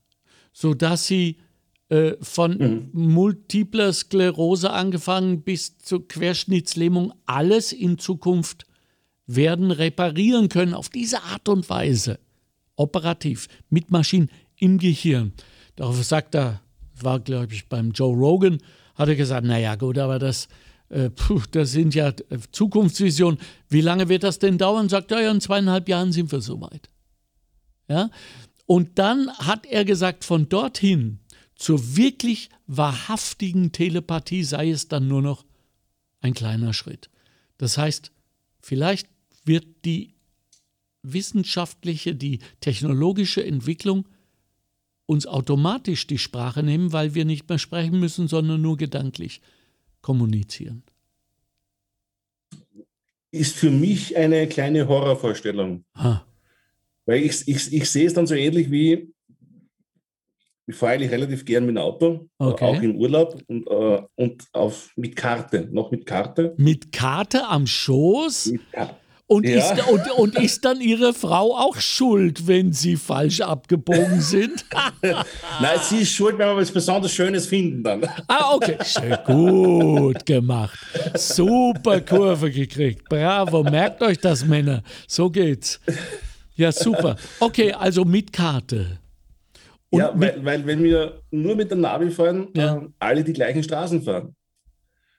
sodass 0.53 1.07
sie 1.07 1.37
äh, 1.89 2.13
von 2.21 2.57
mhm. 2.57 2.89
multipler 2.93 3.93
Sklerose 3.93 4.71
angefangen 4.71 5.41
bis 5.43 5.77
zur 5.77 6.07
Querschnittslähmung 6.07 7.13
alles 7.25 7.71
in 7.71 7.97
Zukunft 7.97 8.65
werden 9.25 9.71
reparieren 9.71 10.49
können 10.49 10.73
auf 10.73 10.89
diese 10.89 11.23
Art 11.23 11.49
und 11.49 11.69
Weise. 11.69 12.19
Operativ 12.77 13.49
mit 13.69 13.91
Maschinen 13.91 14.29
im 14.55 14.77
Gehirn. 14.77 15.33
Darauf 15.75 16.01
sagt 16.03 16.35
er, 16.35 16.61
war 17.01 17.19
glaube 17.19 17.53
ich 17.53 17.67
beim 17.67 17.91
Joe 17.91 18.15
Rogan, 18.15 18.59
hat 18.95 19.09
er 19.09 19.15
gesagt, 19.15 19.45
naja 19.45 19.75
gut, 19.75 19.97
aber 19.97 20.17
das, 20.17 20.47
äh, 20.89 21.09
puh, 21.09 21.41
das 21.51 21.71
sind 21.71 21.93
ja 21.93 22.09
äh, 22.09 22.39
Zukunftsvisionen. 22.51 23.39
Wie 23.69 23.81
lange 23.81 24.09
wird 24.09 24.23
das 24.23 24.39
denn 24.39 24.57
dauern? 24.57 24.89
Sagt 24.89 25.11
er, 25.11 25.21
ja, 25.21 25.31
in 25.31 25.41
zweieinhalb 25.41 25.87
Jahren 25.89 26.11
sind 26.11 26.31
wir 26.31 26.41
soweit. 26.41 26.89
Ja? 27.87 28.09
Und 28.65 28.97
dann 28.97 29.29
hat 29.37 29.65
er 29.65 29.85
gesagt, 29.85 30.23
von 30.23 30.49
dorthin 30.49 31.19
zur 31.55 31.95
wirklich 31.95 32.49
wahrhaftigen 32.67 33.71
Telepathie 33.71 34.43
sei 34.43 34.69
es 34.69 34.87
dann 34.87 35.07
nur 35.07 35.21
noch 35.21 35.45
ein 36.21 36.33
kleiner 36.33 36.73
Schritt. 36.73 37.09
Das 37.57 37.77
heißt, 37.77 38.11
vielleicht 38.59 39.07
wird 39.45 39.65
die 39.85 40.16
wissenschaftliche, 41.13 42.15
die 42.15 42.39
technologische 42.61 43.45
Entwicklung 43.45 44.07
uns 45.05 45.25
automatisch 45.25 46.05
die 46.05 46.17
Sprache 46.17 46.61
nehmen, 46.61 46.93
weil 46.93 47.15
wir 47.15 47.25
nicht 47.25 47.49
mehr 47.49 47.57
sprechen 47.57 47.99
müssen, 47.99 48.27
sondern 48.27 48.61
nur 48.61 48.77
gedanklich 48.77 49.41
kommunizieren. 50.01 50.83
Ist 53.31 53.55
für 53.55 53.71
mich 53.71 54.15
eine 54.15 54.47
kleine 54.47 54.87
Horrorvorstellung. 54.87 55.83
Ha. 55.95 56.25
Weil 57.05 57.23
ich, 57.23 57.47
ich, 57.47 57.73
ich 57.73 57.89
sehe 57.89 58.07
es 58.07 58.13
dann 58.13 58.27
so 58.27 58.35
ähnlich 58.35 58.69
wie, 58.69 59.13
ich 60.65 60.75
fahre 60.75 60.93
eigentlich 60.93 61.11
relativ 61.11 61.45
gern 61.45 61.65
mit 61.65 61.75
dem 61.75 61.81
Auto, 61.81 62.29
äh, 62.39 62.43
okay. 62.43 62.65
auch 62.65 62.81
im 62.81 62.97
Urlaub 62.97 63.41
und, 63.47 63.65
äh, 63.67 64.01
und 64.15 64.43
auf, 64.51 64.91
mit 64.97 65.15
Karte, 65.15 65.69
noch 65.71 65.91
mit 65.91 66.05
Karte. 66.05 66.53
Mit 66.57 66.91
Karte 66.91 67.47
am 67.47 67.65
Schoß? 67.65 68.47
Mit 68.47 68.71
Karte. 68.73 68.95
Und, 69.29 69.45
ja. 69.45 69.73
ist, 69.73 69.87
und, 69.89 70.11
und 70.11 70.39
ist 70.39 70.63
dann 70.63 70.79
Ihre 70.79 71.13
Frau 71.13 71.53
auch 71.57 71.75
schuld, 71.75 72.47
wenn 72.47 72.71
Sie 72.71 72.95
falsch 72.95 73.41
abgebogen 73.41 74.21
sind? 74.21 74.65
Nein, 75.01 75.79
sie 75.83 76.03
ist 76.03 76.13
schuld, 76.13 76.37
wenn 76.37 76.47
wir 76.47 76.55
was 76.55 76.71
besonders 76.71 77.11
Schönes 77.11 77.45
finden 77.45 77.83
dann. 77.83 78.05
Ah, 78.27 78.53
okay. 78.55 78.77
Schön, 78.85 79.17
gut 79.25 80.25
gemacht. 80.25 80.79
Super 81.15 81.99
Kurve 81.99 82.49
gekriegt. 82.51 83.09
Bravo. 83.09 83.63
Merkt 83.63 84.01
euch 84.01 84.17
das, 84.17 84.45
Männer. 84.45 84.81
So 85.07 85.29
geht's. 85.29 85.81
Ja, 86.55 86.71
super. 86.71 87.17
Okay, 87.41 87.73
also 87.73 88.05
mit 88.05 88.31
Karte. 88.31 88.99
Und 89.89 89.99
ja, 89.99 90.11
weil, 90.15 90.43
weil 90.43 90.65
wenn 90.65 90.83
wir 90.83 91.21
nur 91.31 91.55
mit 91.55 91.69
der 91.69 91.77
Navi 91.77 92.11
fahren, 92.11 92.47
ja. 92.55 92.77
äh, 92.77 92.87
alle 92.99 93.23
die 93.25 93.33
gleichen 93.33 93.61
Straßen 93.61 94.01
fahren. 94.01 94.33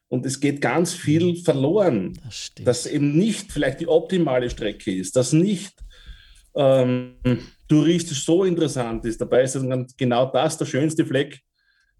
Und 0.08 0.24
es 0.24 0.40
geht 0.40 0.60
ganz 0.60 0.94
viel 0.94 1.32
mhm. 1.32 1.36
verloren, 1.36 2.18
das 2.24 2.52
dass 2.64 2.86
eben 2.86 3.16
nicht 3.16 3.52
vielleicht 3.52 3.80
die 3.80 3.88
optimale 3.88 4.48
Strecke 4.48 4.94
ist, 4.94 5.16
dass 5.16 5.32
nicht 5.32 5.74
ähm, 6.56 7.14
touristisch 7.68 8.24
so 8.24 8.44
interessant 8.44 9.04
ist. 9.04 9.20
Dabei 9.20 9.42
ist 9.42 9.58
genau 9.96 10.26
das 10.26 10.56
der 10.56 10.64
schönste 10.64 11.04
Fleck, 11.04 11.40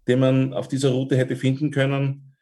den 0.07 0.19
man 0.19 0.53
auf 0.53 0.67
dieser 0.67 0.89
Route 0.89 1.15
hätte 1.15 1.35
finden 1.35 1.71
können. 1.71 2.35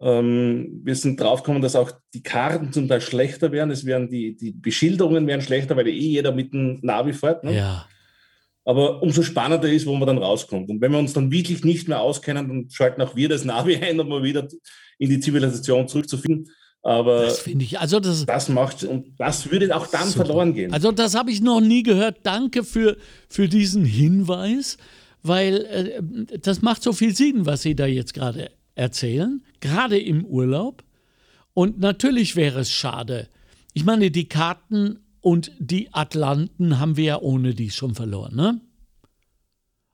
Ähm, 0.00 0.80
wir 0.84 0.94
sind 0.94 1.18
draufgekommen, 1.18 1.62
dass 1.62 1.76
auch 1.76 1.90
die 2.12 2.22
Karten 2.22 2.72
zum 2.72 2.86
Teil 2.88 3.00
schlechter 3.00 3.50
werden. 3.52 3.70
Es 3.70 3.86
werden 3.86 4.08
die, 4.08 4.36
die 4.36 4.52
Beschilderungen 4.52 5.26
werden 5.26 5.40
schlechter, 5.40 5.76
weil 5.76 5.88
eh 5.88 5.92
jeder 5.92 6.32
mit 6.32 6.52
dem 6.52 6.80
Navi 6.82 7.14
fährt. 7.14 7.44
Ne? 7.44 7.56
Ja. 7.56 7.88
Aber 8.66 9.02
umso 9.02 9.22
spannender 9.22 9.68
ist, 9.68 9.86
wo 9.86 9.94
man 9.94 10.06
dann 10.06 10.18
rauskommt. 10.18 10.70
Und 10.70 10.80
wenn 10.80 10.92
wir 10.92 10.98
uns 10.98 11.12
dann 11.12 11.30
wirklich 11.30 11.64
nicht 11.64 11.88
mehr 11.88 12.00
auskennen, 12.00 12.48
dann 12.48 12.70
schalten 12.70 13.02
auch 13.02 13.16
wir 13.16 13.28
das 13.28 13.44
Navi 13.44 13.76
ein, 13.82 13.98
um 14.00 14.08
mal 14.08 14.22
wieder 14.22 14.46
in 15.04 15.10
die 15.10 15.20
Zivilisation 15.20 15.88
zurückzufinden. 15.88 16.50
Aber 16.84 17.22
das 17.22 17.40
finde 17.40 17.64
ich, 17.64 17.80
also 17.80 17.98
das, 17.98 18.26
das 18.26 18.50
macht 18.50 18.84
und 18.84 19.14
das 19.16 19.50
würde 19.50 19.74
auch 19.74 19.86
dann 19.86 20.06
super. 20.08 20.26
verloren 20.26 20.52
gehen. 20.52 20.70
Also 20.70 20.92
das 20.92 21.14
habe 21.14 21.30
ich 21.30 21.40
noch 21.40 21.62
nie 21.62 21.82
gehört. 21.82 22.18
Danke 22.24 22.62
für, 22.62 22.98
für 23.26 23.48
diesen 23.48 23.86
Hinweis, 23.86 24.76
weil 25.22 25.64
äh, 25.64 26.02
das 26.38 26.60
macht 26.60 26.82
so 26.82 26.92
viel 26.92 27.16
Sinn, 27.16 27.46
was 27.46 27.62
Sie 27.62 27.74
da 27.74 27.86
jetzt 27.86 28.12
gerade 28.12 28.50
erzählen, 28.74 29.42
gerade 29.60 29.98
im 29.98 30.26
Urlaub. 30.26 30.84
Und 31.54 31.78
natürlich 31.78 32.36
wäre 32.36 32.60
es 32.60 32.70
schade. 32.70 33.28
Ich 33.72 33.86
meine, 33.86 34.10
die 34.10 34.28
Karten 34.28 34.98
und 35.22 35.52
die 35.58 35.88
Atlanten 35.94 36.80
haben 36.80 36.98
wir 36.98 37.04
ja 37.04 37.18
ohne 37.18 37.54
die 37.54 37.70
schon 37.70 37.94
verloren, 37.94 38.36
ne? 38.36 38.60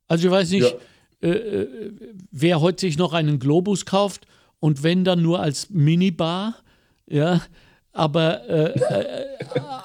Also 0.09 0.27
ich 0.27 0.33
weiß 0.33 0.51
nicht, 0.51 0.77
ja. 1.23 1.29
äh, 1.29 1.63
äh 1.63 1.93
wer 2.33 2.61
heute 2.61 2.81
sich 2.81 2.99
noch 2.99 3.13
einen 3.13 3.39
Globus 3.39 3.87
kauft 3.87 4.27
und 4.61 4.83
wenn 4.83 5.05
dann 5.05 5.23
nur 5.23 5.41
als 5.41 5.71
Minibar, 5.71 6.55
ja, 7.07 7.43
aber, 7.93 8.49
äh, 8.49 8.79
äh, 8.79 9.27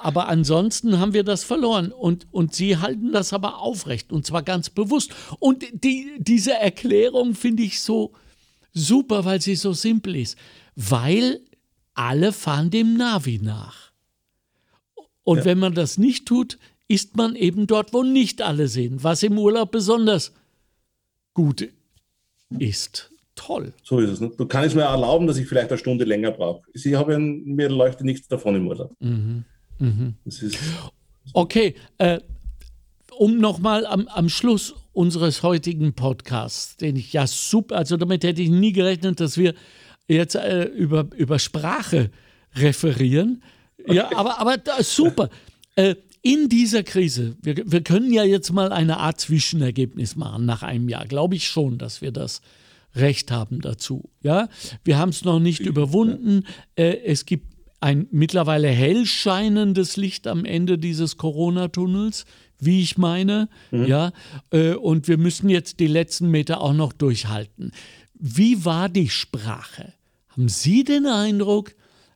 aber 0.02 0.28
ansonsten 0.28 1.00
haben 1.00 1.12
wir 1.12 1.24
das 1.24 1.42
verloren 1.42 1.90
und, 1.90 2.26
und 2.30 2.54
sie 2.54 2.76
halten 2.76 3.10
das 3.12 3.32
aber 3.32 3.58
aufrecht 3.58 4.12
und 4.12 4.24
zwar 4.24 4.42
ganz 4.42 4.70
bewusst. 4.70 5.12
Und 5.40 5.64
die, 5.72 6.12
diese 6.18 6.52
Erklärung 6.52 7.34
finde 7.34 7.64
ich 7.64 7.80
so 7.80 8.12
super, 8.72 9.24
weil 9.24 9.40
sie 9.40 9.56
so 9.56 9.72
simpel 9.72 10.14
ist, 10.14 10.38
weil 10.76 11.40
alle 11.94 12.32
fahren 12.32 12.70
dem 12.70 12.94
Navi 12.96 13.40
nach. 13.42 13.90
Und 15.24 15.38
ja. 15.38 15.44
wenn 15.46 15.58
man 15.58 15.74
das 15.74 15.98
nicht 15.98 16.26
tut, 16.26 16.58
ist 16.86 17.16
man 17.16 17.34
eben 17.34 17.66
dort, 17.66 17.92
wo 17.92 18.04
nicht 18.04 18.42
alle 18.42 18.68
sind, 18.68 19.02
was 19.02 19.24
im 19.24 19.36
Urlaub 19.36 19.72
besonders 19.72 20.32
gut 21.34 21.68
ist 22.60 23.10
toll. 23.36 23.72
So 23.84 24.00
ist 24.00 24.10
es. 24.10 24.20
Ne? 24.20 24.32
Du 24.36 24.46
kannst 24.46 24.74
mir 24.74 24.82
erlauben, 24.82 25.26
dass 25.26 25.36
ich 25.36 25.46
vielleicht 25.46 25.70
eine 25.70 25.78
Stunde 25.78 26.04
länger 26.04 26.32
brauche. 26.32 26.62
Ich 26.72 26.92
habe 26.94 27.18
mir 27.18 27.68
leuchtet 27.68 28.04
nichts 28.04 28.26
davon 28.26 28.56
im 28.56 28.66
Urlaub. 28.66 28.92
Mhm. 28.98 29.44
Mhm. 29.78 30.14
okay, 31.34 31.74
äh, 31.98 32.18
um 33.18 33.38
nochmal 33.38 33.86
am, 33.86 34.08
am 34.08 34.28
Schluss 34.28 34.74
unseres 34.92 35.42
heutigen 35.42 35.92
Podcasts, 35.92 36.78
den 36.78 36.96
ich 36.96 37.12
ja 37.12 37.26
super, 37.26 37.76
also 37.76 37.96
damit 37.96 38.24
hätte 38.24 38.40
ich 38.40 38.48
nie 38.48 38.72
gerechnet, 38.72 39.20
dass 39.20 39.36
wir 39.36 39.54
jetzt 40.08 40.34
äh, 40.34 40.64
über, 40.64 41.06
über 41.16 41.38
Sprache 41.38 42.10
referieren. 42.54 43.42
Okay. 43.84 43.96
Ja, 43.96 44.16
aber, 44.16 44.40
aber 44.40 44.58
super. 44.82 45.30
Äh, 45.78 45.96
in 46.22 46.48
dieser 46.48 46.82
Krise, 46.82 47.36
wir, 47.42 47.54
wir 47.70 47.82
können 47.82 48.10
ja 48.10 48.24
jetzt 48.24 48.50
mal 48.50 48.72
eine 48.72 48.96
Art 48.96 49.20
Zwischenergebnis 49.20 50.16
machen 50.16 50.46
nach 50.46 50.62
einem 50.62 50.88
Jahr. 50.88 51.04
Glaube 51.04 51.34
ich 51.34 51.46
schon, 51.46 51.76
dass 51.76 52.00
wir 52.00 52.12
das 52.12 52.40
Recht 52.96 53.30
haben 53.30 53.60
dazu. 53.60 54.10
Ja, 54.22 54.48
wir 54.84 54.98
haben 54.98 55.10
es 55.10 55.24
noch 55.24 55.38
nicht 55.38 55.60
überwunden. 55.60 56.44
Äh, 56.74 56.98
es 57.04 57.26
gibt 57.26 57.56
ein 57.80 58.08
mittlerweile 58.10 58.68
hell 58.68 59.06
scheinendes 59.06 59.96
Licht 59.96 60.26
am 60.26 60.44
Ende 60.44 60.78
dieses 60.78 61.16
Corona-Tunnels, 61.16 62.24
wie 62.58 62.80
ich 62.80 62.96
meine. 62.96 63.48
Mhm. 63.70 63.86
Ja, 63.86 64.12
äh, 64.50 64.72
und 64.72 65.08
wir 65.08 65.18
müssen 65.18 65.48
jetzt 65.48 65.80
die 65.80 65.86
letzten 65.86 66.30
Meter 66.30 66.60
auch 66.60 66.72
noch 66.72 66.92
durchhalten. 66.92 67.72
Wie 68.14 68.64
war 68.64 68.88
die 68.88 69.10
Sprache? 69.10 69.92
Haben 70.28 70.48
Sie 70.48 70.84
den 70.84 71.06
Eindruck, 71.06 71.74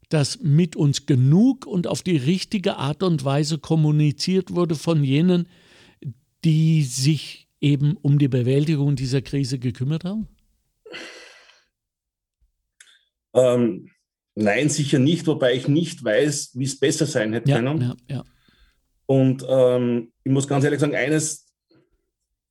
dass 0.08 0.40
mit 0.40 0.76
uns 0.76 1.06
genug 1.06 1.66
und 1.66 1.86
auf 1.86 2.02
die 2.02 2.16
richtige 2.16 2.76
Art 2.76 3.02
und 3.02 3.24
Weise 3.24 3.58
kommuniziert 3.58 4.54
wurde 4.54 4.74
von 4.74 5.04
jenen, 5.04 5.46
die 6.44 6.82
sich 6.82 7.48
eben 7.60 7.96
um 7.96 8.18
die 8.18 8.28
Bewältigung 8.28 8.96
dieser 8.96 9.22
Krise 9.22 9.58
gekümmert 9.58 10.04
haben? 10.04 10.26
Ähm, 13.34 13.90
nein, 14.34 14.68
sicher 14.68 14.98
nicht, 14.98 15.26
wobei 15.26 15.54
ich 15.54 15.68
nicht 15.68 16.02
weiß, 16.02 16.52
wie 16.54 16.64
es 16.64 16.78
besser 16.78 17.06
sein 17.06 17.32
hätte 17.32 17.50
ja, 17.50 17.56
können. 17.56 17.80
Ja, 17.80 17.96
ja. 18.08 18.24
Und 19.06 19.44
ähm, 19.48 20.12
ich 20.22 20.32
muss 20.32 20.46
ganz 20.46 20.64
ehrlich 20.64 20.80
sagen, 20.80 20.94
eines, 20.94 21.46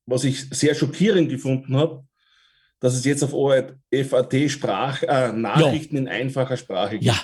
was 0.06 0.24
ich 0.24 0.48
sehr 0.50 0.74
schockierend 0.74 1.30
gefunden 1.30 1.76
habe, 1.76 2.04
dass 2.80 2.94
es 2.94 3.04
jetzt 3.04 3.22
auf 3.22 3.32
ORF.at 3.32 4.34
Sprach, 4.48 5.02
äh, 5.02 5.32
Nachrichten 5.32 5.96
in 5.96 6.08
einfacher 6.08 6.56
Sprache 6.56 6.98
gibt. 6.98 7.04
Ja, 7.04 7.16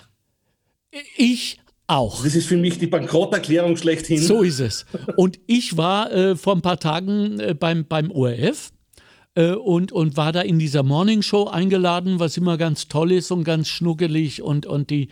ich 1.16 1.60
auch. 1.86 2.22
Das 2.22 2.34
ist 2.34 2.46
für 2.46 2.56
mich 2.56 2.78
die 2.78 2.86
Bankrotterklärung 2.86 3.76
schlechthin. 3.76 4.18
So 4.18 4.42
ist 4.42 4.60
es. 4.60 4.86
Und 5.16 5.38
ich 5.46 5.76
war 5.76 6.12
äh, 6.12 6.36
vor 6.36 6.54
ein 6.54 6.62
paar 6.62 6.78
Tagen 6.78 7.38
äh, 7.38 7.54
beim, 7.54 7.86
beim 7.86 8.10
ORF 8.10 8.70
äh, 9.36 9.52
und, 9.52 9.92
und 9.92 10.16
war 10.16 10.32
da 10.32 10.40
in 10.40 10.58
dieser 10.58 10.82
Morning 10.82 11.22
Show 11.22 11.44
eingeladen, 11.44 12.18
was 12.18 12.36
immer 12.36 12.56
ganz 12.56 12.88
toll 12.88 13.12
ist 13.12 13.30
und 13.30 13.44
ganz 13.44 13.68
schnuckelig 13.68 14.42
und, 14.42 14.66
und 14.66 14.90
die, 14.90 15.10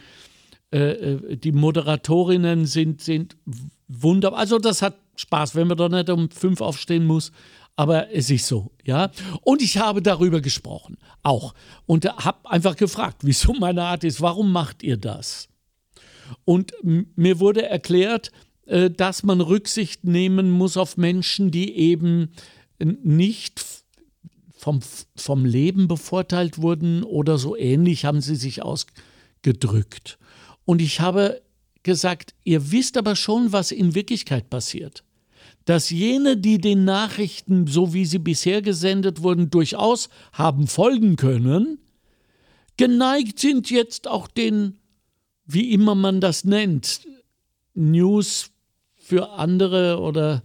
äh, 0.72 0.78
äh, 0.78 1.36
die 1.36 1.52
Moderatorinnen 1.52 2.66
sind, 2.66 3.00
sind 3.00 3.36
wunderbar. 3.86 4.40
Also 4.40 4.58
das 4.58 4.82
hat 4.82 4.96
Spaß, 5.16 5.54
wenn 5.54 5.68
man 5.68 5.76
doch 5.76 5.90
nicht 5.90 6.10
um 6.10 6.30
fünf 6.30 6.60
aufstehen 6.60 7.06
muss. 7.06 7.30
Aber 7.76 8.12
es 8.12 8.30
ist 8.30 8.46
so, 8.46 8.70
ja. 8.84 9.10
Und 9.42 9.60
ich 9.60 9.78
habe 9.78 10.00
darüber 10.00 10.40
gesprochen, 10.40 10.96
auch. 11.24 11.54
Und 11.86 12.04
habe 12.06 12.48
einfach 12.48 12.76
gefragt, 12.76 13.18
wieso 13.22 13.52
meine 13.52 13.82
Art 13.82 14.04
ist, 14.04 14.20
warum 14.20 14.52
macht 14.52 14.82
ihr 14.82 14.96
das? 14.96 15.48
Und 16.44 16.72
mir 16.82 17.40
wurde 17.40 17.68
erklärt, 17.68 18.32
äh, 18.66 18.90
dass 18.90 19.22
man 19.22 19.40
Rücksicht 19.40 20.04
nehmen 20.04 20.50
muss 20.50 20.76
auf 20.76 20.96
Menschen, 20.96 21.50
die 21.50 21.76
eben 21.76 22.30
nicht 22.78 23.60
vom, 24.64 24.80
vom 25.14 25.44
Leben 25.44 25.88
bevorteilt 25.88 26.56
wurden 26.56 27.02
oder 27.02 27.36
so 27.36 27.54
ähnlich 27.54 28.06
haben 28.06 28.22
sie 28.22 28.36
sich 28.36 28.62
ausgedrückt. 28.62 30.18
Und 30.64 30.80
ich 30.80 31.00
habe 31.00 31.42
gesagt, 31.82 32.34
ihr 32.44 32.72
wisst 32.72 32.96
aber 32.96 33.14
schon, 33.14 33.52
was 33.52 33.72
in 33.72 33.94
Wirklichkeit 33.94 34.48
passiert. 34.48 35.04
dass 35.66 35.90
jene, 35.90 36.36
die 36.36 36.58
den 36.58 36.84
Nachrichten, 36.84 37.66
so 37.66 37.94
wie 37.94 38.04
sie 38.04 38.18
bisher 38.18 38.60
gesendet 38.62 39.22
wurden, 39.22 39.50
durchaus 39.50 40.08
haben 40.32 40.66
folgen 40.66 41.16
können, 41.16 41.78
geneigt 42.76 43.38
sind 43.38 43.70
jetzt 43.70 44.08
auch 44.08 44.28
den, 44.28 44.78
wie 45.46 45.72
immer 45.72 45.94
man 45.94 46.20
das 46.20 46.44
nennt, 46.44 47.00
News 47.74 48.50
für 48.96 49.30
andere 49.30 50.00
oder 50.00 50.42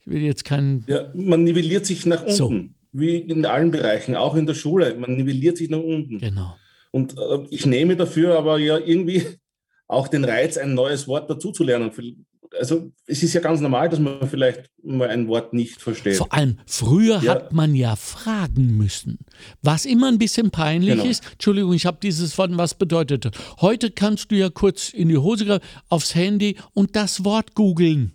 ich 0.00 0.12
will 0.12 0.22
jetzt 0.22 0.44
keinen. 0.44 0.84
Ja, 0.88 1.10
man 1.14 1.44
nivelliert 1.44 1.86
sich 1.86 2.06
nach 2.06 2.22
unten, 2.22 2.34
so. 2.34 2.54
Wie 2.92 3.16
in 3.16 3.46
allen 3.46 3.70
Bereichen, 3.70 4.14
auch 4.14 4.34
in 4.36 4.46
der 4.46 4.54
Schule. 4.54 4.94
Man 4.94 5.16
nivelliert 5.16 5.56
sich 5.56 5.70
nach 5.70 5.78
unten. 5.78 6.18
Genau. 6.18 6.56
Und 6.90 7.16
äh, 7.18 7.46
ich 7.50 7.66
nehme 7.66 7.96
dafür 7.96 8.38
aber 8.38 8.58
ja 8.58 8.78
irgendwie 8.78 9.24
auch 9.88 10.08
den 10.08 10.24
Reiz, 10.24 10.56
ein 10.56 10.74
neues 10.74 11.08
Wort 11.08 11.28
dazuzulernen. 11.28 11.90
Also 12.58 12.92
es 13.06 13.22
ist 13.22 13.32
ja 13.32 13.40
ganz 13.40 13.60
normal, 13.60 13.88
dass 13.88 13.98
man 13.98 14.28
vielleicht 14.28 14.70
mal 14.82 15.08
ein 15.08 15.26
Wort 15.26 15.54
nicht 15.54 15.80
versteht. 15.80 16.16
Vor 16.16 16.32
allem, 16.34 16.58
früher 16.66 17.22
ja. 17.22 17.34
hat 17.34 17.52
man 17.54 17.74
ja 17.74 17.96
fragen 17.96 18.76
müssen. 18.76 19.20
Was 19.62 19.86
immer 19.86 20.08
ein 20.08 20.18
bisschen 20.18 20.50
peinlich 20.50 20.96
genau. 20.96 21.04
ist, 21.04 21.22
Entschuldigung, 21.32 21.72
ich 21.72 21.86
habe 21.86 21.96
dieses 22.02 22.36
Wort, 22.36 22.50
was 22.58 22.74
bedeutet 22.74 23.24
das? 23.24 23.32
Heute 23.62 23.90
kannst 23.90 24.30
du 24.30 24.36
ja 24.36 24.50
kurz 24.50 24.90
in 24.90 25.08
die 25.08 25.16
Hose 25.16 25.46
greifen, 25.46 25.64
aufs 25.88 26.14
Handy 26.14 26.56
und 26.74 26.94
das 26.94 27.24
Wort 27.24 27.54
googeln. 27.54 28.12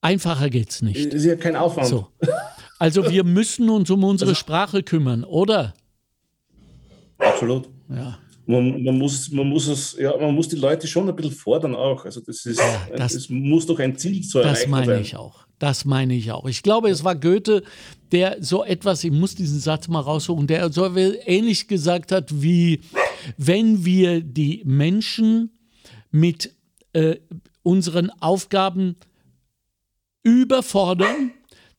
Einfacher 0.00 0.50
geht's 0.50 0.82
nicht. 0.82 1.12
Ist 1.12 1.24
ja 1.24 1.34
kein 1.36 1.56
Aufwand. 1.56 1.88
So. 1.88 2.08
Also 2.82 3.08
wir 3.10 3.24
müssen 3.24 3.70
uns 3.70 3.90
um 3.90 4.04
unsere 4.04 4.30
also, 4.30 4.40
Sprache 4.40 4.82
kümmern, 4.82 5.24
oder? 5.24 5.74
Absolut. 7.18 7.68
Ja 7.88 8.18
man, 8.46 8.82
man, 8.82 8.98
muss, 8.98 9.30
man, 9.30 9.48
muss 9.48 9.68
es, 9.68 9.96
ja, 9.98 10.16
man 10.16 10.34
muss 10.34 10.48
die 10.48 10.56
Leute 10.56 10.86
schon 10.86 11.08
ein 11.08 11.14
bisschen 11.14 11.32
fordern 11.32 11.74
auch. 11.74 12.04
Also 12.04 12.20
das 12.20 12.44
ist, 12.44 12.58
ja, 12.58 12.88
das, 12.96 13.14
es 13.14 13.28
muss 13.28 13.66
doch 13.66 13.78
ein 13.78 13.96
Ziel 13.96 14.22
zu 14.22 14.38
erreichen 14.38 14.54
Das 14.54 14.68
meine 14.68 14.86
sein. 14.86 15.02
ich 15.02 15.16
auch. 15.16 15.46
Das 15.58 15.84
meine 15.84 16.14
ich 16.14 16.32
auch. 16.32 16.46
Ich 16.46 16.62
glaube, 16.62 16.90
es 16.90 17.04
war 17.04 17.14
Goethe, 17.14 17.62
der 18.10 18.38
so 18.40 18.64
etwas, 18.64 19.04
ich 19.04 19.12
muss 19.12 19.34
diesen 19.36 19.60
Satz 19.60 19.86
mal 19.88 20.00
raussuchen, 20.00 20.46
der 20.46 20.72
so 20.72 20.84
ähnlich 20.96 21.68
gesagt 21.68 22.10
hat, 22.10 22.42
wie 22.42 22.80
wenn 23.36 23.84
wir 23.84 24.20
die 24.22 24.62
Menschen 24.64 25.50
mit 26.10 26.54
äh, 26.92 27.16
unseren 27.62 28.10
Aufgaben 28.20 28.96
überfordern, 30.24 31.32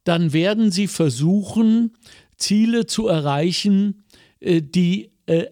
dann 0.04 0.34
werden 0.34 0.72
sie 0.72 0.88
versuchen, 0.88 1.96
Ziele 2.38 2.86
zu 2.86 3.08
erreichen, 3.08 4.04
äh, 4.40 4.62
die 4.62 5.12
äh, 5.26 5.48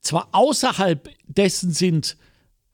zwar 0.00 0.28
außerhalb 0.32 1.08
dessen 1.26 1.72
sind, 1.72 2.16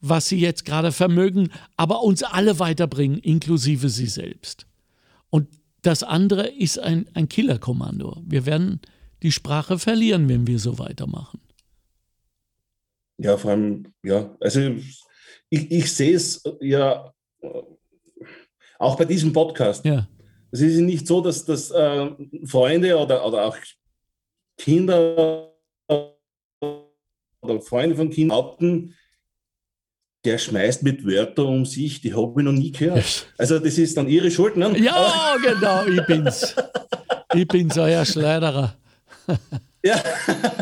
was 0.01 0.29
sie 0.29 0.38
jetzt 0.38 0.64
gerade 0.64 0.92
vermögen, 0.92 1.51
aber 1.77 2.03
uns 2.03 2.22
alle 2.22 2.59
weiterbringen, 2.59 3.18
inklusive 3.18 3.88
sie 3.88 4.07
selbst. 4.07 4.66
Und 5.31 5.48
das 5.83 6.03
andere 6.03 6.48
ist 6.48 6.79
ein, 6.79 7.09
ein 7.14 7.29
Killerkommando. 7.29 8.22
Wir 8.24 8.46
werden 8.46 8.81
die 9.22 9.33
Sprache 9.33 9.79
verlieren, 9.79 10.29
wenn 10.29 10.46
wir 10.46 10.59
so 10.59 10.79
weitermachen. 10.79 11.40
Ja, 13.18 13.37
vor 13.37 13.51
allem, 13.51 13.92
ja, 14.03 14.37
also 14.40 14.61
ich, 15.51 15.70
ich 15.70 15.92
sehe 15.92 16.14
es 16.14 16.42
ja 16.61 17.12
auch 18.79 18.96
bei 18.96 19.05
diesem 19.05 19.33
Podcast. 19.33 19.85
Ja. 19.85 20.09
Es 20.51 20.61
ist 20.61 20.79
nicht 20.79 21.07
so, 21.07 21.21
dass, 21.21 21.45
dass 21.45 21.71
äh, 21.71 22.11
Freunde 22.45 22.97
oder, 22.97 23.25
oder 23.27 23.47
auch 23.47 23.57
Kinder 24.57 25.53
oder 25.89 27.61
Freunde 27.61 27.97
von 27.97 28.11
Kindern 28.11 28.37
haupten, 28.37 28.95
der 30.25 30.39
schmeißt 30.39 30.83
mit 30.83 31.07
Wörtern 31.07 31.47
um 31.47 31.65
sich, 31.65 32.01
die 32.01 32.15
habe 32.15 32.41
ich 32.41 32.45
noch 32.45 32.53
nie 32.53 32.73
gehört. 32.73 33.33
Also 33.39 33.59
das 33.59 33.79
ist 33.79 33.97
dann 33.97 34.09
ihre 34.09 34.31
Schuld, 34.31 34.57
ne? 34.57 34.77
Ja, 34.79 35.37
genau, 35.43 35.87
ich 35.87 36.05
bin's. 36.07 36.55
Ich 37.35 37.47
bin's, 37.47 37.79
euer 37.79 38.05
Schleiderer. 38.05 38.77
ja. 39.83 40.03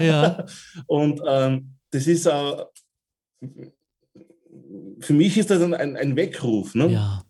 ja. 0.01 0.46
Und 0.87 1.20
ähm, 1.27 1.77
das 1.90 2.07
ist 2.07 2.29
auch, 2.29 2.70
für 5.01 5.12
mich 5.12 5.38
ist 5.38 5.51
das 5.51 5.62
ein, 5.62 5.75
ein 5.75 6.16
Weckruf, 6.16 6.75
ne? 6.75 6.88
Ja. 6.88 7.25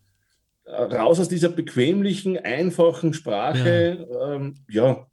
Raus 0.67 1.21
aus 1.21 1.29
dieser 1.29 1.49
bequemlichen, 1.49 2.37
einfachen 2.39 3.15
Sprache, 3.15 4.07
ja. 4.11 4.35
Ähm, 4.35 4.55
ja 4.69 5.07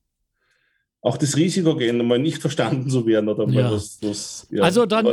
auch 1.03 1.17
das 1.17 1.35
Risiko 1.35 1.75
gehen, 1.75 2.05
mal 2.07 2.17
nicht 2.17 2.39
verstanden 2.39 2.89
zu 2.89 3.05
werden 3.05 3.27
oder 3.27 3.45
mal 3.45 3.55
ja. 3.55 3.71
was, 3.71 3.99
was 4.01 4.47
ja, 4.49 4.63
also 4.63 4.85
dann, 4.85 5.05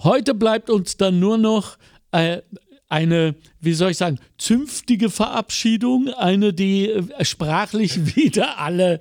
heute 0.00 0.34
bleibt 0.34 0.70
uns 0.70 0.96
dann 0.96 1.20
nur 1.20 1.38
noch 1.38 1.78
äh, 2.10 2.42
eine, 2.88 3.36
wie 3.60 3.74
soll 3.74 3.92
ich 3.92 3.96
sagen, 3.96 4.18
zünftige 4.38 5.10
Verabschiedung, 5.10 6.08
eine, 6.08 6.52
die 6.52 6.90
äh, 6.90 7.24
sprachlich 7.24 8.16
wieder 8.16 8.58
alle 8.58 9.00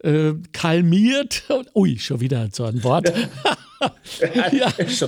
äh, 0.00 0.32
kalmiert. 0.52 1.44
Ui, 1.74 1.96
schon 1.98 2.20
wieder 2.20 2.48
so 2.52 2.64
ein 2.64 2.82
Wort. 2.82 3.12
ja, 4.52 4.72
so, 4.88 5.06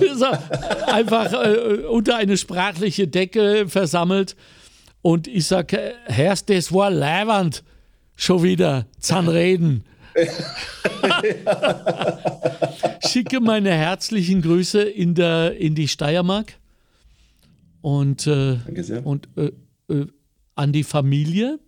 einfach 0.87 1.33
äh, 1.33 1.83
unter 1.85 2.15
eine 2.15 2.37
sprachliche 2.37 3.09
Decke 3.09 3.67
versammelt. 3.67 4.37
Und 5.05 5.27
ich 5.27 5.45
sage, 5.45 5.93
Herrst, 6.05 6.49
das 6.49 6.73
war 6.73 6.89
leiwand. 6.89 7.63
Schon 8.15 8.41
wieder 8.41 8.87
Zahnreden. 8.97 9.83
Schicke 13.07 13.39
meine 13.39 13.69
herzlichen 13.69 14.41
Grüße 14.41 14.81
in, 14.81 15.13
der, 15.13 15.57
in 15.57 15.75
die 15.75 15.87
Steiermark 15.87 16.57
und, 17.81 18.25
äh, 18.25 18.57
und 19.03 19.29
äh, 19.35 19.51
äh, 19.93 20.07
an 20.55 20.73
die 20.73 20.83
Familie. 20.83 21.59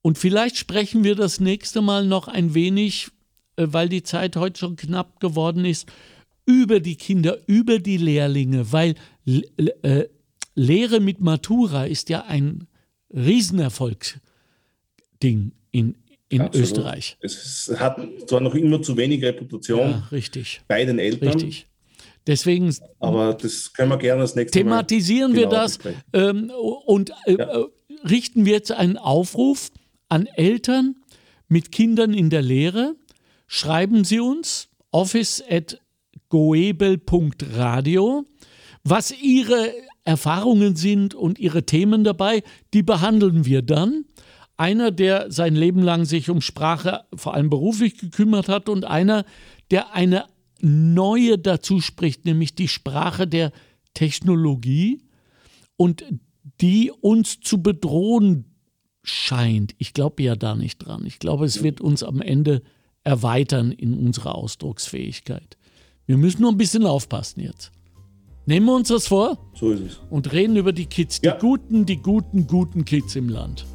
Und 0.00 0.16
vielleicht 0.16 0.56
sprechen 0.56 1.04
wir 1.04 1.14
das 1.14 1.40
nächste 1.40 1.82
Mal 1.82 2.06
noch 2.06 2.26
ein 2.26 2.54
wenig, 2.54 3.08
äh, 3.56 3.66
weil 3.68 3.90
die 3.90 4.02
Zeit 4.02 4.34
heute 4.34 4.60
schon 4.60 4.76
knapp 4.76 5.20
geworden 5.20 5.66
ist, 5.66 5.92
über 6.46 6.80
die 6.80 6.96
Kinder, 6.96 7.36
über 7.46 7.78
die 7.80 7.98
Lehrlinge, 7.98 8.72
weil 8.72 8.94
äh, 9.26 10.04
Lehre 10.58 11.00
mit 11.00 11.20
Matura 11.20 11.84
ist 11.84 12.08
ja 12.08 12.24
ein 12.24 12.66
Riesenerfolgsding 13.14 15.52
in, 15.70 15.94
in 16.28 16.40
Absolut. 16.40 16.66
Österreich. 16.66 17.16
Es 17.20 17.72
hat 17.78 18.00
zwar 18.26 18.40
noch 18.40 18.56
immer 18.56 18.82
zu 18.82 18.96
wenig 18.96 19.22
Reputation 19.22 19.90
ja, 19.90 20.08
richtig. 20.10 20.62
bei 20.66 20.84
den 20.84 20.98
Eltern. 20.98 21.28
Richtig. 21.28 21.68
Deswegen. 22.26 22.74
Aber 22.98 23.34
das 23.34 23.72
können 23.72 23.90
wir 23.90 23.98
gerne 23.98 24.22
das 24.22 24.34
nächste 24.34 24.58
thematisieren 24.58 25.30
Mal. 25.32 25.36
Thematisieren 25.36 25.36
wir 25.36 25.46
das 25.46 25.78
ähm, 26.12 26.50
und 26.86 27.12
äh, 27.26 27.36
ja. 27.38 27.60
Äh, 27.60 27.66
richten 28.08 28.44
wir 28.44 28.54
jetzt 28.54 28.72
einen 28.72 28.98
Aufruf 28.98 29.70
an 30.08 30.26
Eltern 30.26 30.96
mit 31.48 31.70
Kindern 31.70 32.12
in 32.12 32.30
der 32.30 32.42
Lehre. 32.42 32.96
Schreiben 33.46 34.02
Sie 34.04 34.18
uns 34.18 34.70
office 34.90 35.40
at 35.48 35.80
goebel.radio, 36.28 38.24
was 38.82 39.12
Ihre 39.22 39.72
Erfahrungen 40.08 40.74
sind 40.74 41.14
und 41.14 41.38
Ihre 41.38 41.64
Themen 41.66 42.02
dabei, 42.02 42.42
die 42.72 42.82
behandeln 42.82 43.44
wir 43.44 43.60
dann 43.60 44.06
einer, 44.56 44.90
der 44.90 45.30
sein 45.30 45.54
Leben 45.54 45.82
lang 45.82 46.06
sich 46.06 46.30
um 46.30 46.40
Sprache 46.40 47.04
vor 47.14 47.34
allem 47.34 47.50
beruflich 47.50 47.98
gekümmert 47.98 48.48
hat 48.48 48.70
und 48.70 48.86
einer, 48.86 49.26
der 49.70 49.94
eine 49.94 50.24
neue 50.62 51.38
dazu 51.38 51.82
spricht, 51.82 52.24
nämlich 52.24 52.54
die 52.54 52.68
Sprache 52.68 53.28
der 53.28 53.52
Technologie 53.92 55.02
und 55.76 56.04
die 56.62 56.90
uns 56.90 57.40
zu 57.40 57.62
bedrohen 57.62 58.56
scheint. 59.02 59.74
Ich 59.76 59.92
glaube 59.92 60.22
ja 60.22 60.36
da 60.36 60.56
nicht 60.56 60.78
dran. 60.78 61.04
Ich 61.04 61.18
glaube, 61.18 61.44
es 61.44 61.62
wird 61.62 61.82
uns 61.82 62.02
am 62.02 62.22
Ende 62.22 62.62
erweitern 63.04 63.72
in 63.72 63.92
unserer 63.92 64.34
Ausdrucksfähigkeit. 64.34 65.58
Wir 66.06 66.16
müssen 66.16 66.40
nur 66.40 66.50
ein 66.50 66.56
bisschen 66.56 66.86
aufpassen 66.86 67.40
jetzt. 67.40 67.72
Nehmen 68.48 68.64
wir 68.64 68.76
uns 68.76 68.88
das 68.88 69.06
vor? 69.06 69.36
So 69.52 69.72
ist 69.72 69.80
es. 69.80 70.00
Und 70.08 70.32
reden 70.32 70.56
über 70.56 70.72
die 70.72 70.86
Kids, 70.86 71.20
die 71.20 71.26
ja. 71.26 71.36
guten, 71.36 71.84
die 71.84 71.98
guten, 71.98 72.46
guten 72.46 72.86
Kids 72.86 73.14
im 73.14 73.28
Land. 73.28 73.66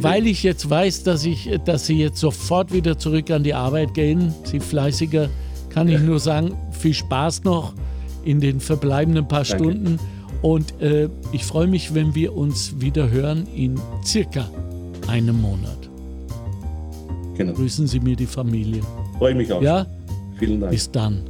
Weil 0.00 0.26
ich 0.26 0.42
jetzt 0.42 0.68
weiß, 0.68 1.04
dass, 1.04 1.24
ich, 1.24 1.48
dass 1.64 1.86
Sie 1.86 1.96
jetzt 1.96 2.18
sofort 2.18 2.72
wieder 2.72 2.98
zurück 2.98 3.30
an 3.30 3.44
die 3.44 3.54
Arbeit 3.54 3.94
gehen, 3.94 4.34
Sie 4.42 4.58
fleißiger, 4.58 5.28
kann 5.68 5.86
ich 5.86 6.00
nur 6.00 6.18
sagen, 6.18 6.56
viel 6.72 6.92
Spaß 6.92 7.44
noch 7.44 7.72
in 8.24 8.40
den 8.40 8.58
verbleibenden 8.58 9.28
paar 9.28 9.44
Danke. 9.44 9.62
Stunden. 9.62 10.00
Und 10.42 10.80
äh, 10.80 11.08
ich 11.30 11.44
freue 11.44 11.68
mich, 11.68 11.94
wenn 11.94 12.16
wir 12.16 12.36
uns 12.36 12.80
wieder 12.80 13.08
hören 13.08 13.46
in 13.54 13.78
circa 14.04 14.50
einem 15.06 15.40
Monat. 15.40 15.88
Genau. 17.36 17.52
Grüßen 17.52 17.86
Sie 17.86 18.00
mir 18.00 18.16
die 18.16 18.26
Familie. 18.26 18.82
Freue 19.18 19.36
mich 19.36 19.52
auch. 19.52 19.62
Ja? 19.62 19.86
Vielen 20.40 20.58
Dank. 20.58 20.72
Bis 20.72 20.90
dann. 20.90 21.22